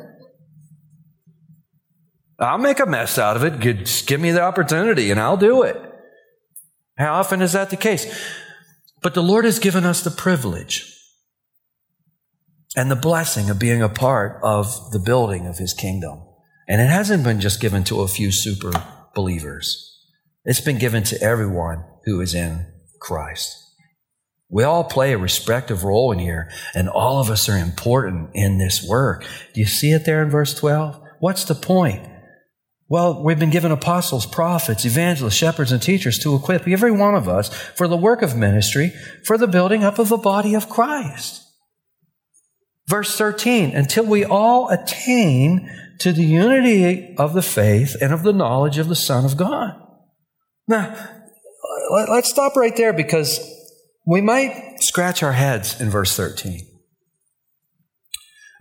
[2.39, 3.59] I'll make a mess out of it.
[3.59, 5.77] Just give me the opportunity and I'll do it.
[6.97, 8.07] How often is that the case?
[9.01, 10.95] But the Lord has given us the privilege
[12.75, 16.23] and the blessing of being a part of the building of His kingdom.
[16.69, 18.71] And it hasn't been just given to a few super
[19.15, 19.87] believers.
[20.45, 22.67] It's been given to everyone who is in
[23.01, 23.55] Christ.
[24.49, 28.59] We all play a respective role in here, and all of us are important in
[28.59, 29.25] this work.
[29.53, 31.01] Do you see it there in verse 12?
[31.19, 32.07] What's the point?
[32.87, 37.27] Well, we've been given apostles, prophets, evangelists, shepherds, and teachers to equip every one of
[37.27, 38.91] us for the work of ministry,
[39.25, 41.43] for the building up of the body of Christ.
[42.87, 48.33] Verse 13, until we all attain to the unity of the faith and of the
[48.33, 49.75] knowledge of the Son of God.
[50.67, 50.95] Now,
[51.91, 53.39] let's stop right there because
[54.05, 56.61] we might scratch our heads in verse 13.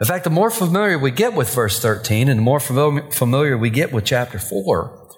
[0.01, 3.71] In fact, the more familiar we get with verse 13 and the more familiar we
[3.71, 5.09] get with chapter 4,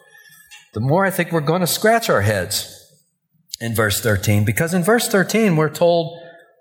[0.73, 2.77] the more I think we're going to scratch our heads
[3.61, 6.19] in verse 13 because in verse 13 we're told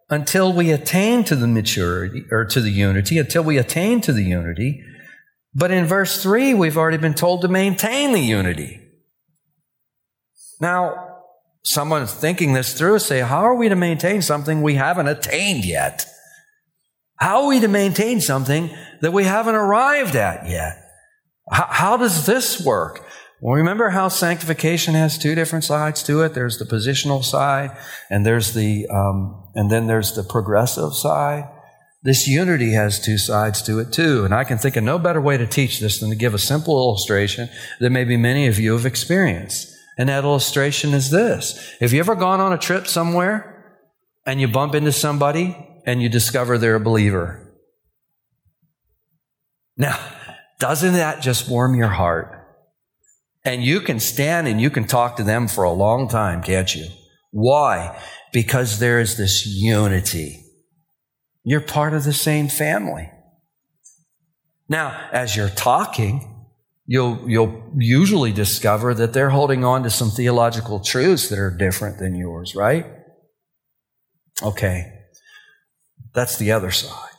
[0.10, 4.24] until we attain to the maturity or to the unity, until we attain to the
[4.24, 4.84] unity
[5.54, 8.80] But in verse 3, we've already been told to maintain the unity.
[10.62, 11.18] Now,
[11.64, 16.06] someone thinking this through say, how are we to maintain something we haven't attained yet?
[17.16, 18.70] How are we to maintain something
[19.02, 20.78] that we haven't arrived at yet?
[21.52, 23.04] How, how does this work?
[23.42, 26.34] Well, remember how sanctification has two different sides to it.
[26.34, 27.76] There's the positional side,
[28.10, 31.50] and there's the, um, and then there's the progressive side.
[32.02, 34.24] This unity has two sides to it too.
[34.24, 36.40] And I can think of no better way to teach this than to give a
[36.40, 39.74] simple illustration that maybe many of you have experienced.
[39.98, 41.76] And that illustration is this.
[41.82, 43.82] Have you ever gone on a trip somewhere
[44.26, 47.46] and you bump into somebody and you discover they're a believer?
[49.76, 50.00] Now,
[50.60, 52.36] doesn't that just warm your heart?
[53.44, 56.74] And you can stand and you can talk to them for a long time, can't
[56.74, 56.88] you?
[57.32, 58.02] Why?
[58.32, 60.39] Because there is this unity.
[61.44, 63.10] You're part of the same family.
[64.68, 66.46] Now, as you're talking,
[66.86, 71.98] you'll, you'll usually discover that they're holding on to some theological truths that are different
[71.98, 72.86] than yours, right?
[74.44, 74.92] Okay.
[76.14, 77.10] That's the other side.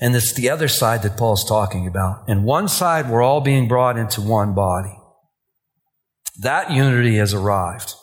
[0.00, 2.28] And it's the other side that Paul's talking about.
[2.28, 4.96] And one side, we're all being brought into one body.
[6.40, 7.94] That unity has arrived.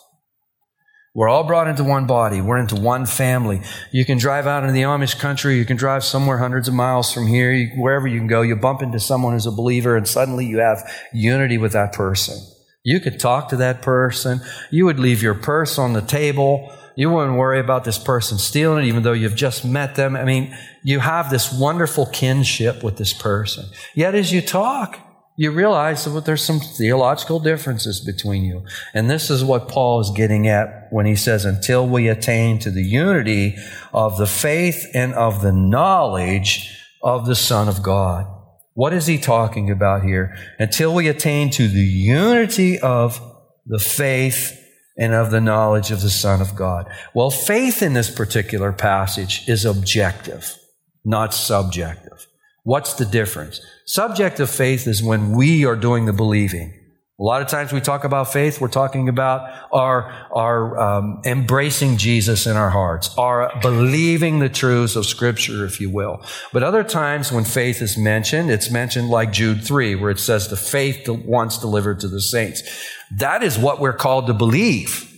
[1.15, 2.41] We're all brought into one body.
[2.41, 3.61] We're into one family.
[3.91, 5.57] You can drive out into the Amish country.
[5.57, 7.53] You can drive somewhere hundreds of miles from here.
[7.53, 10.59] You, wherever you can go, you bump into someone who's a believer and suddenly you
[10.59, 12.37] have unity with that person.
[12.83, 14.41] You could talk to that person.
[14.71, 16.75] You would leave your purse on the table.
[16.97, 20.17] You wouldn't worry about this person stealing it, even though you've just met them.
[20.17, 23.65] I mean, you have this wonderful kinship with this person.
[23.95, 24.99] Yet as you talk,
[25.37, 28.63] you realize that there's some theological differences between you.
[28.93, 32.71] And this is what Paul is getting at when he says, until we attain to
[32.71, 33.57] the unity
[33.93, 38.25] of the faith and of the knowledge of the Son of God.
[38.73, 40.37] What is he talking about here?
[40.59, 43.21] Until we attain to the unity of
[43.65, 44.61] the faith
[44.97, 46.89] and of the knowledge of the Son of God.
[47.13, 50.57] Well, faith in this particular passage is objective,
[51.03, 52.27] not subjective.
[52.65, 53.61] What's the difference?
[53.85, 56.73] Subjective faith is when we are doing the believing.
[57.19, 61.97] A lot of times we talk about faith, we're talking about our, our um, embracing
[61.97, 66.25] Jesus in our hearts, our believing the truths of Scripture, if you will.
[66.51, 70.47] But other times when faith is mentioned, it's mentioned like Jude 3, where it says
[70.47, 72.63] the faith once delivered to the saints.
[73.11, 75.14] That is what we're called to believe.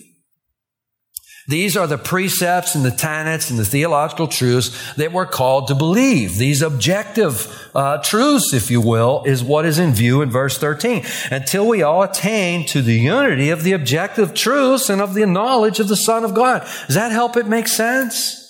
[1.47, 5.75] These are the precepts and the tenets and the theological truths that we're called to
[5.75, 6.37] believe.
[6.37, 11.05] These objective uh, truths, if you will, is what is in view in verse 13.
[11.31, 15.79] Until we all attain to the unity of the objective truths and of the knowledge
[15.79, 16.63] of the Son of God.
[16.87, 18.46] Does that help it make sense?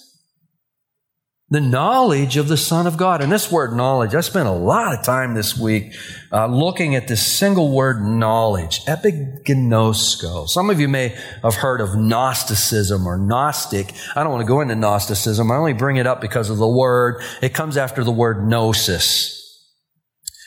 [1.50, 3.22] The knowledge of the Son of God.
[3.22, 5.94] And this word knowledge, I spent a lot of time this week
[6.30, 10.50] uh, looking at this single word knowledge, epiginosko.
[10.50, 13.94] Some of you may have heard of Gnosticism or Gnostic.
[14.14, 15.50] I don't want to go into Gnosticism.
[15.50, 17.24] I only bring it up because of the word.
[17.42, 19.34] It comes after the word gnosis.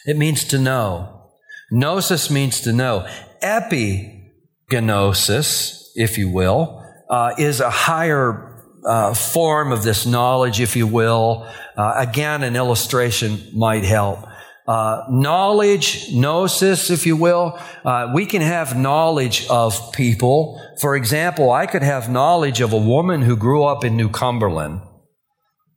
[0.04, 1.30] It means to know.
[1.70, 3.08] Gnosis means to know.
[3.42, 8.49] Epigenosis, if you will, uh, is a higher
[8.84, 11.46] uh, form of this knowledge, if you will.
[11.76, 14.26] Uh, again, an illustration might help.
[14.66, 17.58] Uh, knowledge, gnosis, if you will.
[17.84, 20.60] Uh, we can have knowledge of people.
[20.80, 24.80] For example, I could have knowledge of a woman who grew up in New Cumberland,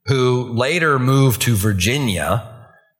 [0.06, 2.50] who later moved to Virginia,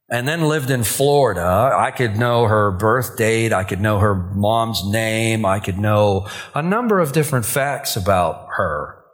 [0.09, 1.71] and then lived in Florida.
[1.73, 3.53] I could know her birth date.
[3.53, 5.45] I could know her mom's name.
[5.45, 9.04] I could know a number of different facts about her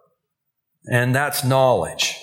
[0.86, 2.18] and that's knowledge.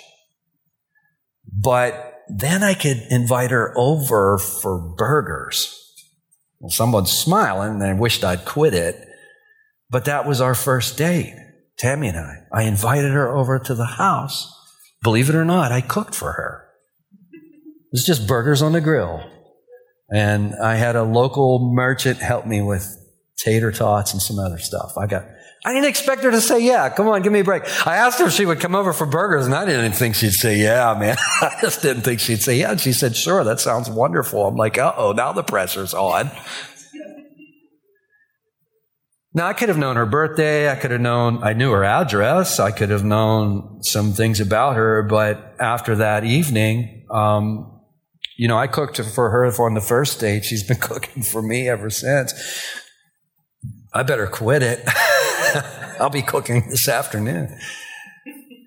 [1.50, 5.74] But then I could invite her over for burgers.
[6.60, 9.08] Well, someone's smiling and I wished I'd quit it.
[9.90, 11.34] But that was our first date,
[11.78, 12.34] Tammy and I.
[12.52, 14.54] I invited her over to the house.
[15.02, 16.68] Believe it or not, I cooked for her.
[17.32, 19.22] It was just burgers on the grill.
[20.10, 22.96] And I had a local merchant help me with
[23.36, 24.92] tater tots and some other stuff.
[24.98, 25.24] I got
[25.64, 26.88] I didn't expect her to say yeah.
[26.88, 27.64] Come on, give me a break.
[27.86, 30.32] I asked her if she would come over for burgers, and I didn't think she'd
[30.32, 31.16] say yeah, man.
[31.40, 32.70] I just didn't think she'd say yeah.
[32.70, 34.46] And she said, sure, that sounds wonderful.
[34.46, 36.30] I'm like, uh oh, now the pressure's on.
[39.34, 40.70] Now, I could have known her birthday.
[40.70, 42.58] I could have known, I knew her address.
[42.58, 45.02] I could have known some things about her.
[45.02, 47.80] But after that evening, um,
[48.36, 50.44] you know, I cooked for her on the first date.
[50.44, 52.32] She's been cooking for me ever since.
[53.92, 54.80] I better quit it.
[56.00, 57.56] I'll be cooking this afternoon.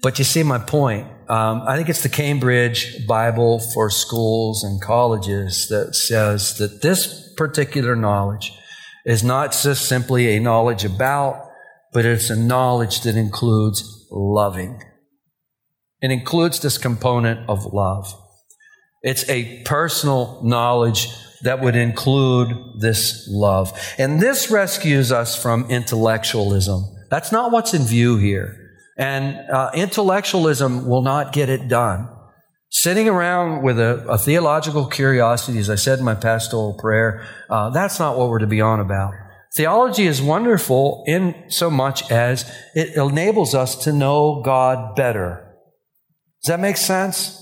[0.02, 1.08] But you see my point.
[1.30, 7.34] Um, I think it's the Cambridge Bible for schools and colleges that says that this
[7.38, 8.52] particular knowledge
[9.06, 11.50] is not just simply a knowledge about,
[11.94, 14.82] but it's a knowledge that includes loving.
[16.02, 18.14] It includes this component of love.
[19.04, 21.08] It's a personal knowledge
[21.44, 23.78] that would include this love.
[23.98, 26.84] And this rescues us from intellectualism.
[27.10, 28.58] That's not what's in view here.
[28.98, 32.10] And uh, intellectualism will not get it done.
[32.70, 37.70] Sitting around with a, a, theological curiosity, as I said in my pastoral prayer, uh,
[37.70, 39.14] that's not what we're to be on about.
[39.56, 45.58] Theology is wonderful in so much as it enables us to know God better.
[46.44, 47.38] Does that make sense?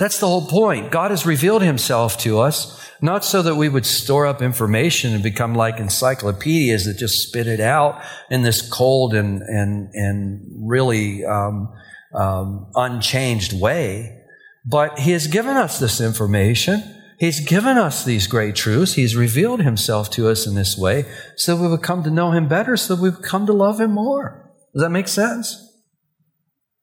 [0.00, 0.90] That's the whole point.
[0.90, 5.22] God has revealed himself to us, not so that we would store up information and
[5.22, 11.22] become like encyclopedias that just spit it out in this cold and, and, and really
[11.26, 11.70] um,
[12.14, 14.22] um, unchanged way.
[14.64, 16.82] But he has given us this information.
[17.18, 18.94] He's given us these great truths.
[18.94, 21.04] He's revealed himself to us in this way
[21.36, 23.90] so we would come to know him better, so we would come to love him
[23.90, 24.50] more.
[24.72, 25.69] Does that make sense?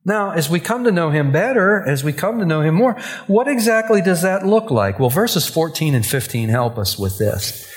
[0.08, 2.98] Now, as we come to know him better, as we come to know him more,
[3.28, 5.00] what exactly does that look like?
[5.00, 7.70] Well, verses 14 and 15 help us with this.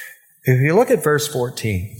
[0.44, 1.98] If you look at verse 14,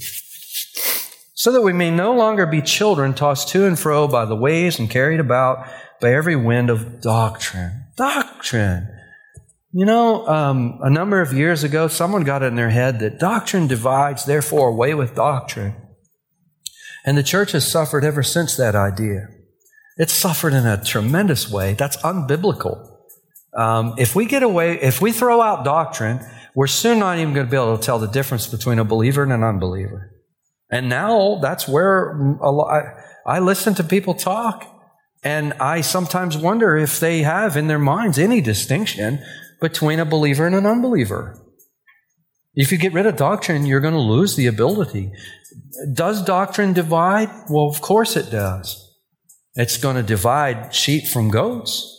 [1.35, 4.78] so that we may no longer be children tossed to and fro by the waves
[4.78, 5.66] and carried about
[6.01, 7.87] by every wind of doctrine.
[7.97, 8.87] Doctrine.
[9.72, 13.66] You know, um, a number of years ago, someone got in their head that doctrine
[13.66, 15.74] divides, therefore away with doctrine.
[17.05, 19.26] And the church has suffered ever since that idea.
[20.01, 21.74] It's suffered in a tremendous way.
[21.74, 22.90] That's unbiblical.
[23.55, 26.20] Um, if we get away, if we throw out doctrine,
[26.55, 29.22] we're soon not even going to be able to tell the difference between a believer
[29.22, 30.11] and an unbeliever.
[30.70, 32.82] And now that's where lot,
[33.26, 34.64] I listen to people talk,
[35.22, 39.22] and I sometimes wonder if they have in their minds any distinction
[39.61, 41.38] between a believer and an unbeliever.
[42.55, 45.12] If you get rid of doctrine, you're going to lose the ability.
[45.92, 47.28] Does doctrine divide?
[47.51, 48.89] Well, of course it does.
[49.61, 51.97] It's going to divide sheep from goats.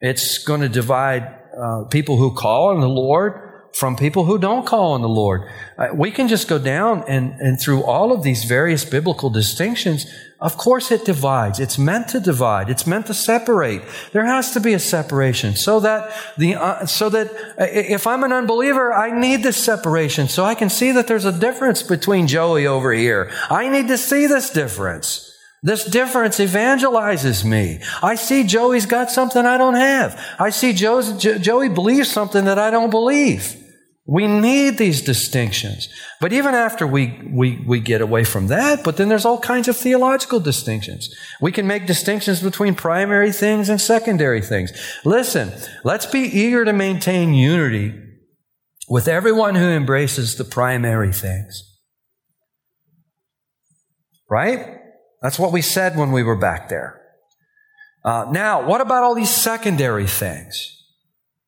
[0.00, 1.24] It's going to divide
[1.60, 3.32] uh, people who call on the Lord
[3.74, 5.50] from people who don't call on the Lord.
[5.76, 10.06] Uh, we can just go down and, and through all of these various biblical distinctions.
[10.38, 11.58] Of course, it divides.
[11.58, 12.70] It's meant to divide.
[12.70, 13.82] It's meant to separate.
[14.12, 18.22] There has to be a separation so that the uh, so that uh, if I'm
[18.22, 22.28] an unbeliever, I need this separation so I can see that there's a difference between
[22.28, 23.32] Joey over here.
[23.50, 25.31] I need to see this difference.
[25.62, 27.80] This difference evangelizes me.
[28.02, 30.20] I see Joey's got something I don't have.
[30.38, 33.56] I see Joe's, Joey believes something that I don't believe.
[34.04, 35.88] We need these distinctions.
[36.20, 39.68] But even after we, we, we get away from that, but then there's all kinds
[39.68, 41.08] of theological distinctions.
[41.40, 44.72] We can make distinctions between primary things and secondary things.
[45.04, 45.52] Listen,
[45.84, 47.94] let's be eager to maintain unity
[48.88, 51.62] with everyone who embraces the primary things.
[54.28, 54.81] Right?
[55.22, 57.00] That's what we said when we were back there.
[58.04, 60.84] Uh, now, what about all these secondary things?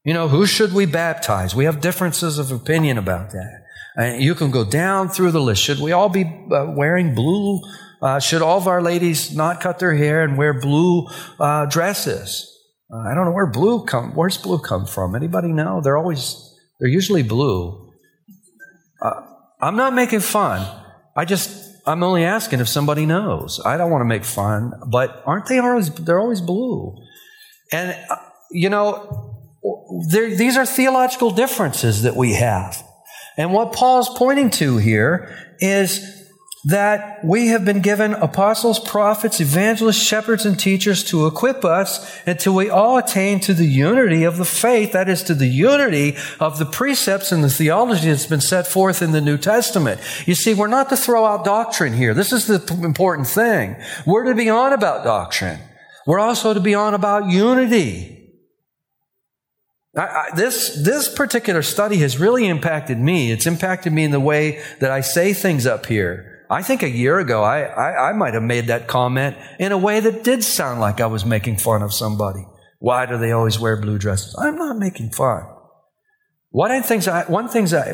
[0.05, 1.55] You know, who should we baptize?
[1.55, 3.65] We have differences of opinion about that.
[3.97, 5.63] And you can go down through the list.
[5.63, 7.61] Should we all be uh, wearing blue?
[8.03, 11.09] Uh, should all of our ladies not cut their hair and wear blue
[11.41, 12.51] uh, dresses?
[12.93, 14.15] Uh, I don't know where blue come.
[14.15, 15.15] Where's blue come from?
[15.15, 15.81] Anybody know?
[15.81, 17.93] They're always they're usually blue.
[19.01, 19.23] Uh,
[19.61, 20.67] I'm not making fun.
[21.17, 23.61] I just I'm only asking if somebody knows.
[23.65, 26.97] I don't want to make fun, but aren't they always, they're always blue.
[27.71, 28.17] And, uh,
[28.51, 29.37] you know,
[30.09, 32.83] these are theological differences that we have.
[33.37, 36.24] And what Paul's pointing to here is
[36.65, 42.55] that we have been given apostles, prophets, evangelists, shepherds, and teachers to equip us until
[42.55, 46.59] we all attain to the unity of the faith, that is, to the unity of
[46.59, 50.01] the precepts and the theology that's been set forth in the New Testament.
[50.25, 52.15] You see, we're not to throw out doctrine here.
[52.15, 53.77] This is the important thing.
[54.07, 55.61] We're to be on about doctrine.
[56.07, 58.33] We're also to be on about unity.
[59.95, 63.31] I, I, this, this particular study has really impacted me.
[63.31, 66.34] It's impacted me in the way that I say things up here.
[66.51, 69.79] I think a year ago, I, I, I might have made that comment in a
[69.79, 72.47] way that did sound like I was making fun of somebody.
[72.79, 74.37] Why do they always wear blue dresses?
[74.39, 75.45] I'm not making fun.
[76.51, 77.93] One things I, one things I,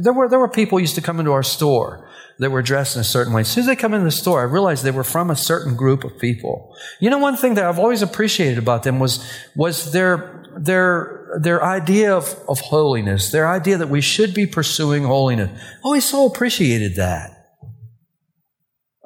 [0.00, 2.08] there were, there were people used to come into our store
[2.38, 3.40] that were dressed in a certain way.
[3.40, 5.74] As soon as they come into the store, I realized they were from a certain
[5.74, 6.76] group of people.
[7.00, 11.64] You know, one thing that I've always appreciated about them was, was their, their, their
[11.64, 15.50] idea of, of holiness, their idea that we should be pursuing holiness.
[15.50, 17.37] I always so appreciated that.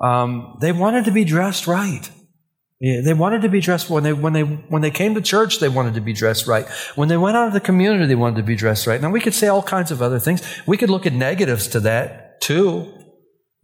[0.03, 2.11] Um, they wanted to be dressed right.
[2.81, 5.61] They wanted to be dressed when they when they when they came to church.
[5.61, 6.67] They wanted to be dressed right.
[6.97, 9.01] When they went out of the community, they wanted to be dressed right.
[9.01, 10.43] Now we could say all kinds of other things.
[10.67, 12.93] We could look at negatives to that too.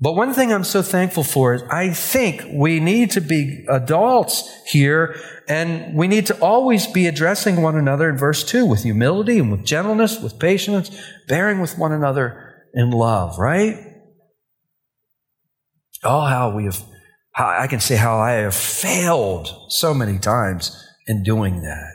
[0.00, 4.48] But one thing I'm so thankful for is I think we need to be adults
[4.68, 9.40] here and we need to always be addressing one another in verse 2 with humility
[9.40, 13.87] and with gentleness, with patience, bearing with one another in love, right?
[16.04, 16.82] Oh, how we have
[17.32, 20.76] how I can say how I have failed so many times
[21.06, 21.94] in doing that.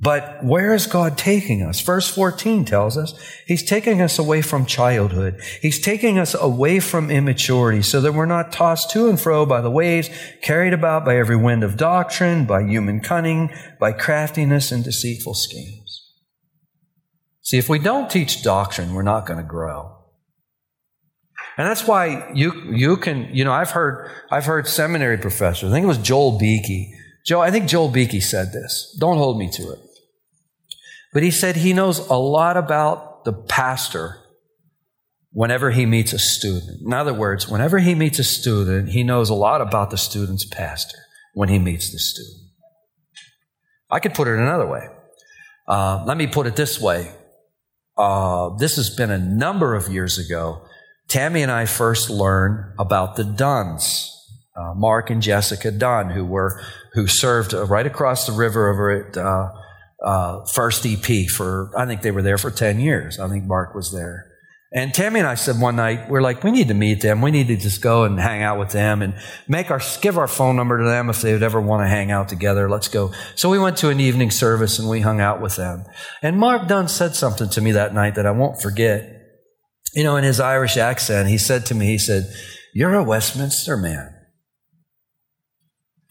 [0.00, 1.80] But where is God taking us?
[1.80, 3.14] Verse 14 tells us
[3.46, 5.40] He's taking us away from childhood.
[5.60, 9.60] He's taking us away from immaturity so that we're not tossed to and fro by
[9.60, 10.08] the waves,
[10.40, 13.50] carried about by every wind of doctrine, by human cunning,
[13.80, 16.04] by craftiness and deceitful schemes.
[17.42, 19.97] See, if we don't teach doctrine, we're not going to grow.
[21.58, 25.74] And that's why you, you can, you know, I've heard, I've heard seminary professors, I
[25.74, 26.94] think it was Joel Beeke.
[27.26, 28.96] Joe, I think Joel Beeke said this.
[29.00, 29.80] Don't hold me to it.
[31.12, 34.18] But he said he knows a lot about the pastor
[35.32, 36.80] whenever he meets a student.
[36.80, 40.46] In other words, whenever he meets a student, he knows a lot about the student's
[40.46, 40.96] pastor
[41.34, 42.52] when he meets the student.
[43.90, 44.86] I could put it another way.
[45.66, 47.12] Uh, let me put it this way.
[47.96, 50.62] Uh, this has been a number of years ago.
[51.08, 54.14] Tammy and I first learned about the Dunns,
[54.56, 59.16] uh, Mark and Jessica Dunn, who were who served right across the river over at
[59.16, 59.52] uh,
[60.04, 63.18] uh First EP for I think they were there for ten years.
[63.18, 64.28] I think Mark was there.
[64.70, 67.22] And Tammy and I said one night, we're like, we need to meet them.
[67.22, 69.14] We need to just go and hang out with them and
[69.48, 72.10] make our, give our phone number to them if they would ever want to hang
[72.10, 72.68] out together.
[72.68, 73.12] Let's go.
[73.34, 75.86] So we went to an evening service and we hung out with them.
[76.20, 79.17] And Mark Dunn said something to me that night that I won't forget
[79.94, 82.32] you know, in his Irish accent, he said to me, he said,
[82.74, 84.14] You're a Westminster man.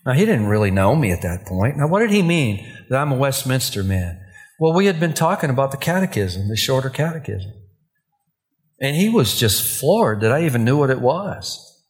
[0.05, 1.77] Now, he didn't really know me at that point.
[1.77, 4.21] Now, what did he mean that I'm a Westminster man?
[4.59, 7.51] Well, we had been talking about the catechism, the shorter catechism.
[8.79, 11.83] And he was just floored that I even knew what it was.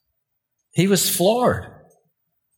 [0.71, 1.71] He was floored.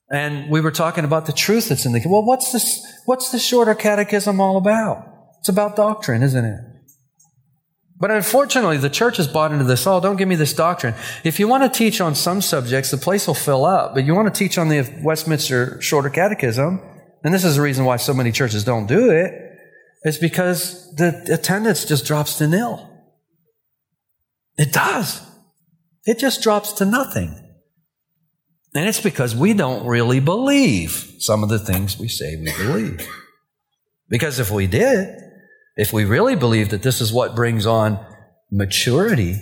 [0.09, 3.39] And we were talking about the truth that's in the, well, what's this, what's the
[3.39, 5.05] shorter catechism all about?
[5.39, 6.59] It's about doctrine, isn't it?
[7.99, 9.85] But unfortunately, the church has bought into this.
[9.85, 10.95] Oh, don't give me this doctrine.
[11.25, 13.93] If you want to teach on some subjects, the place will fill up.
[13.93, 16.81] But you want to teach on the Westminster Shorter Catechism,
[17.23, 19.33] and this is the reason why so many churches don't do it, it,
[20.03, 22.89] is because the attendance just drops to nil.
[24.57, 25.21] It does.
[26.05, 27.35] It just drops to nothing.
[28.73, 33.07] And it's because we don't really believe some of the things we say we believe.
[34.07, 35.17] Because if we did,
[35.79, 38.05] if we really believe that this is what brings on
[38.51, 39.37] maturity,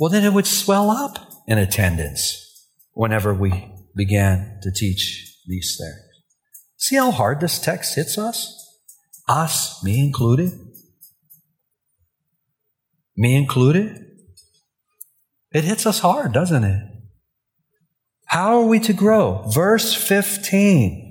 [0.00, 1.16] well, then it would swell up
[1.46, 6.24] in attendance whenever we began to teach these things.
[6.76, 8.56] See how hard this text hits us?
[9.28, 10.50] Us, me included.
[13.16, 14.06] Me included.
[15.52, 16.82] It hits us hard, doesn't it?
[18.26, 19.48] How are we to grow?
[19.54, 21.09] Verse 15.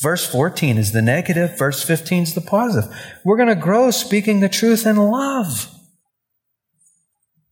[0.00, 2.90] Verse 14 is the negative, verse 15 is the positive.
[3.24, 5.70] We're going to grow speaking the truth in love.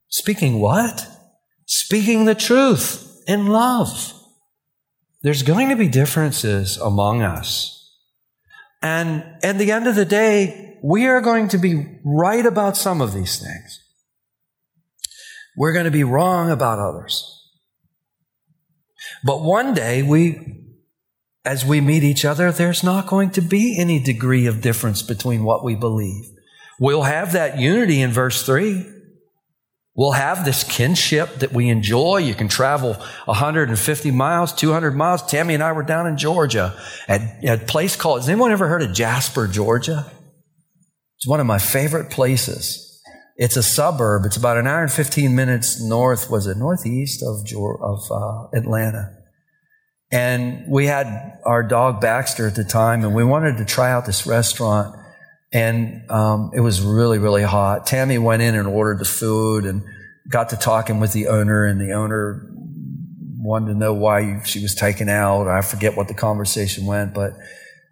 [0.08, 1.06] Speaking what?
[1.66, 4.14] Speaking the truth in love.
[5.22, 7.74] There's going to be differences among us.
[8.80, 13.02] And at the end of the day, we are going to be right about some
[13.02, 13.80] of these things.
[15.56, 17.34] We're going to be wrong about others.
[19.24, 20.57] But one day we
[21.44, 25.44] as we meet each other, there's not going to be any degree of difference between
[25.44, 26.24] what we believe.
[26.78, 28.84] We'll have that unity in verse 3.
[29.94, 32.18] We'll have this kinship that we enjoy.
[32.18, 35.22] You can travel 150 miles, 200 miles.
[35.22, 38.68] Tammy and I were down in Georgia at, at a place called, has anyone ever
[38.68, 40.08] heard of Jasper, Georgia?
[41.16, 43.02] It's one of my favorite places.
[43.36, 44.24] It's a suburb.
[44.24, 47.44] It's about an hour and 15 minutes north, was it northeast of,
[47.80, 49.17] of uh, Atlanta.
[50.10, 54.06] And we had our dog Baxter at the time, and we wanted to try out
[54.06, 54.96] this restaurant.
[55.52, 57.86] And um, it was really, really hot.
[57.86, 59.82] Tammy went in and ordered the food and
[60.30, 62.48] got to talking with the owner, and the owner
[63.38, 65.48] wanted to know why she was taken out.
[65.48, 67.32] I forget what the conversation went, but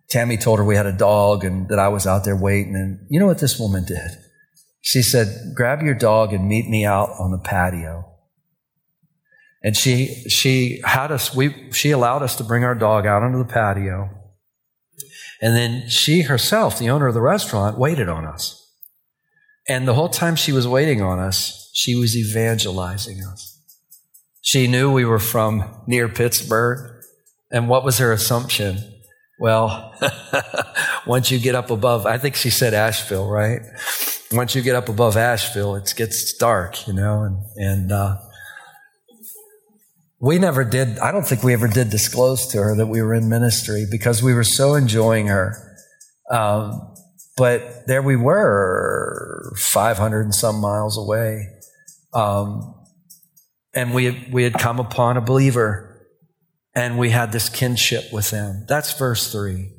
[0.08, 2.74] Tammy told her we had a dog and that I was out there waiting.
[2.76, 4.10] And you know what this woman did?
[4.80, 8.04] She said, Grab your dog and meet me out on the patio.
[9.66, 13.38] And she, she had us, we, she allowed us to bring our dog out onto
[13.38, 14.08] the patio.
[15.42, 18.64] And then she herself, the owner of the restaurant, waited on us.
[19.68, 23.60] And the whole time she was waiting on us, she was evangelizing us.
[24.40, 27.02] She knew we were from near Pittsburgh.
[27.50, 28.78] And what was her assumption?
[29.40, 29.92] Well,
[31.08, 33.62] once you get up above, I think she said Asheville, right?
[34.30, 38.18] Once you get up above Asheville, it gets dark, you know, and, and, uh,
[40.18, 43.14] we never did, I don't think we ever did disclose to her that we were
[43.14, 45.76] in ministry because we were so enjoying her.
[46.30, 46.94] Um,
[47.36, 51.48] but there we were, 500 and some miles away.
[52.14, 52.74] Um,
[53.74, 56.08] and we had, we had come upon a believer
[56.74, 58.64] and we had this kinship with them.
[58.68, 59.70] That's verse three.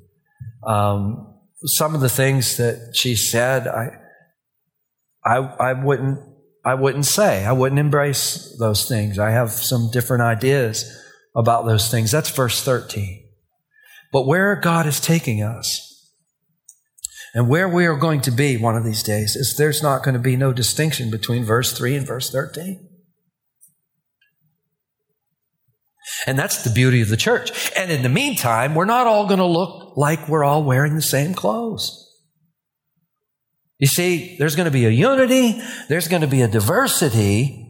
[0.65, 1.33] Um,
[1.65, 3.89] some of the things that she said, I,
[5.25, 6.19] I, I wouldn't,
[6.67, 7.45] I wouldn't say.
[7.45, 9.17] I wouldn't embrace those things.
[9.17, 10.85] I have some different ideas
[11.33, 12.11] about those things.
[12.11, 13.23] That's verse 13.
[14.11, 16.11] But where God is taking us
[17.33, 20.13] and where we are going to be one of these days is there's not going
[20.13, 22.85] to be no distinction between verse 3 and verse 13.
[26.25, 27.71] And that's the beauty of the church.
[27.77, 31.01] And in the meantime, we're not all going to look like we're all wearing the
[31.01, 32.06] same clothes.
[33.79, 37.63] You see, there's going to be a unity, there's going to be a diversity,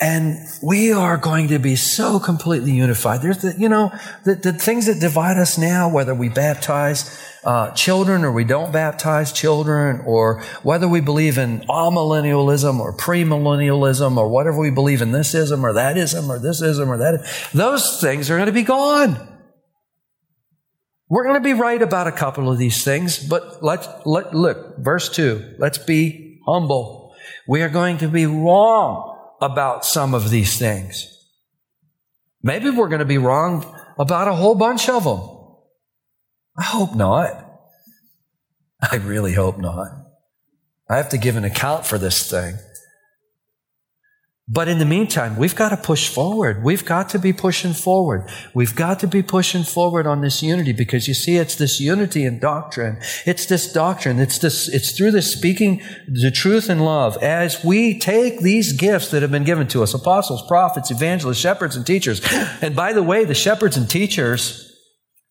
[0.00, 3.22] and we are going to be so completely unified.
[3.22, 3.90] There's the, you know,
[4.24, 8.72] the, the things that divide us now, whether we baptize uh, children or we don't
[8.72, 15.12] baptize children, or whether we believe in amillennialism or premillennialism, or whatever we believe in
[15.12, 18.52] this ism or that ism or this ism or that, those things are going to
[18.52, 19.37] be gone.
[21.08, 24.78] We're going to be right about a couple of these things, but let's let, look,
[24.78, 25.56] verse 2.
[25.58, 27.14] Let's be humble.
[27.46, 31.06] We are going to be wrong about some of these things.
[32.42, 35.20] Maybe we're going to be wrong about a whole bunch of them.
[36.56, 37.44] I hope not.
[38.80, 39.88] I really hope not.
[40.90, 42.56] I have to give an account for this thing.
[44.50, 46.64] But in the meantime, we've got to push forward.
[46.64, 48.26] We've got to be pushing forward.
[48.54, 52.24] We've got to be pushing forward on this unity because you see, it's this unity
[52.24, 52.96] in doctrine.
[53.26, 54.18] It's this doctrine.
[54.18, 59.10] It's this, it's through this speaking the truth in love as we take these gifts
[59.10, 62.22] that have been given to us, apostles, prophets, evangelists, shepherds, and teachers.
[62.62, 64.74] And by the way, the shepherds and teachers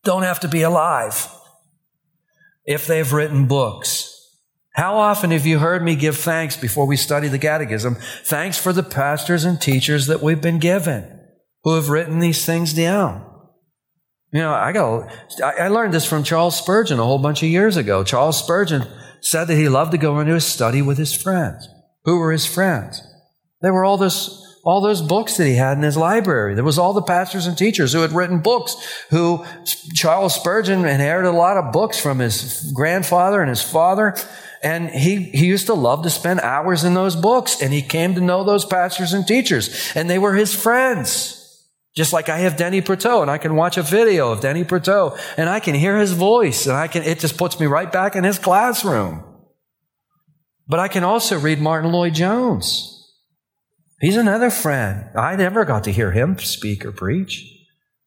[0.04, 1.28] don't have to be alive
[2.64, 4.17] if they've written books.
[4.78, 7.96] How often have you heard me give thanks before we study the catechism?
[8.22, 11.18] Thanks for the pastors and teachers that we've been given
[11.64, 13.28] who have written these things down.
[14.32, 15.10] You know, I got,
[15.42, 18.04] I learned this from Charles Spurgeon a whole bunch of years ago.
[18.04, 18.84] Charles Spurgeon
[19.20, 21.68] said that he loved to go into his study with his friends.
[22.04, 23.02] Who were his friends?
[23.60, 26.54] They were all this all those books that he had in his library.
[26.54, 28.76] There was all the pastors and teachers who had written books,
[29.08, 29.44] who
[29.94, 34.14] Charles Spurgeon inherited a lot of books from his grandfather and his father.
[34.62, 37.62] And he, he used to love to spend hours in those books.
[37.62, 39.92] And he came to know those pastors and teachers.
[39.94, 41.38] And they were his friends.
[41.94, 45.18] Just like I have Denny Prutow and I can watch a video of Denny Prutow
[45.36, 48.14] and I can hear his voice and I can, it just puts me right back
[48.14, 49.24] in his classroom.
[50.68, 52.94] But I can also read Martyn Lloyd-Jones.
[54.00, 55.06] He's another friend.
[55.16, 57.44] I never got to hear him speak or preach,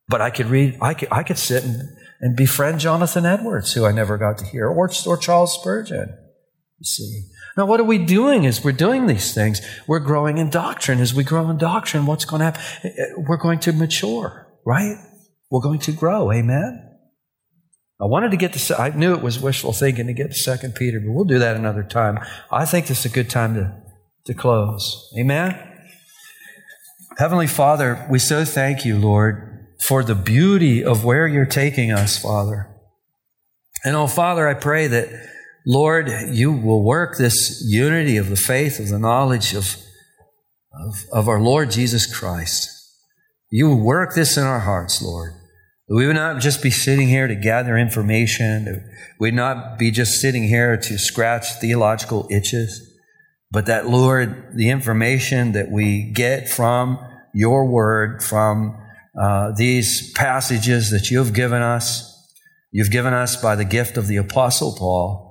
[0.07, 1.81] but I could read, I could, I could sit and,
[2.21, 6.17] and befriend Jonathan Edwards, who I never got to hear, or, or Charles Spurgeon.
[6.81, 7.21] You see.
[7.55, 9.61] Now, what are we doing as we're doing these things?
[9.85, 10.99] We're growing in doctrine.
[10.99, 12.61] As we grow in doctrine, what's going to happen?
[12.83, 14.95] Eh, we're going to mature, right?
[15.51, 16.31] We're going to grow.
[16.31, 16.89] Amen?
[18.01, 20.73] I wanted to get to, I knew it was wishful thinking to get to Second
[20.73, 22.17] Peter, but we'll do that another time.
[22.49, 23.79] I think this is a good time to,
[24.25, 25.13] to close.
[25.19, 25.55] Amen?
[27.19, 32.17] Heavenly Father, we so thank you, Lord, for the beauty of where you're taking us,
[32.17, 32.75] Father.
[33.85, 35.09] And oh, Father, I pray that
[35.65, 39.77] Lord, you will work this unity of the faith, of the knowledge of,
[40.73, 42.69] of, of our Lord Jesus Christ.
[43.49, 45.33] You will work this in our hearts, Lord.
[45.89, 48.89] We would not just be sitting here to gather information.
[49.19, 52.87] We'd not be just sitting here to scratch theological itches.
[53.51, 56.97] But that, Lord, the information that we get from
[57.33, 58.77] your word, from
[59.21, 62.07] uh, these passages that you have given us,
[62.71, 65.30] you've given us by the gift of the Apostle Paul,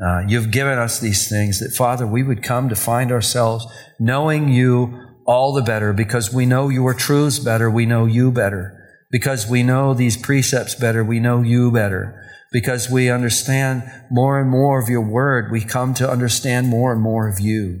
[0.00, 3.66] uh, you've given us these things that, Father, we would come to find ourselves
[3.98, 7.70] knowing you all the better because we know your truths better.
[7.70, 8.74] We know you better.
[9.10, 11.02] Because we know these precepts better.
[11.02, 12.22] We know you better.
[12.52, 15.50] Because we understand more and more of your word.
[15.50, 17.80] We come to understand more and more of you.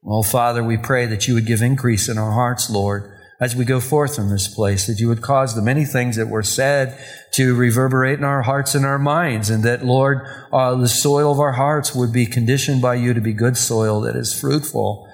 [0.00, 3.11] Well, Father, we pray that you would give increase in our hearts, Lord
[3.42, 6.28] as we go forth from this place, that you would cause the many things that
[6.28, 6.96] were said
[7.32, 11.40] to reverberate in our hearts and our minds, and that, Lord, uh, the soil of
[11.40, 15.08] our hearts would be conditioned by you to be good soil that is fruitful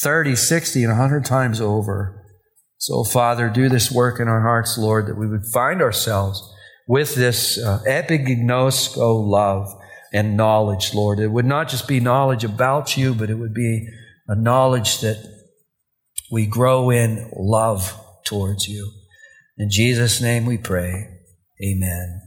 [0.00, 2.24] 30, 60, and 100 times over.
[2.78, 6.42] So, Father, do this work in our hearts, Lord, that we would find ourselves
[6.88, 7.82] with this uh,
[8.96, 9.68] love
[10.10, 11.18] and knowledge, Lord.
[11.18, 13.86] It would not just be knowledge about you, but it would be
[14.26, 15.33] a knowledge that
[16.34, 18.90] we grow in love towards you.
[19.56, 21.20] In Jesus' name we pray.
[21.62, 22.22] Amen.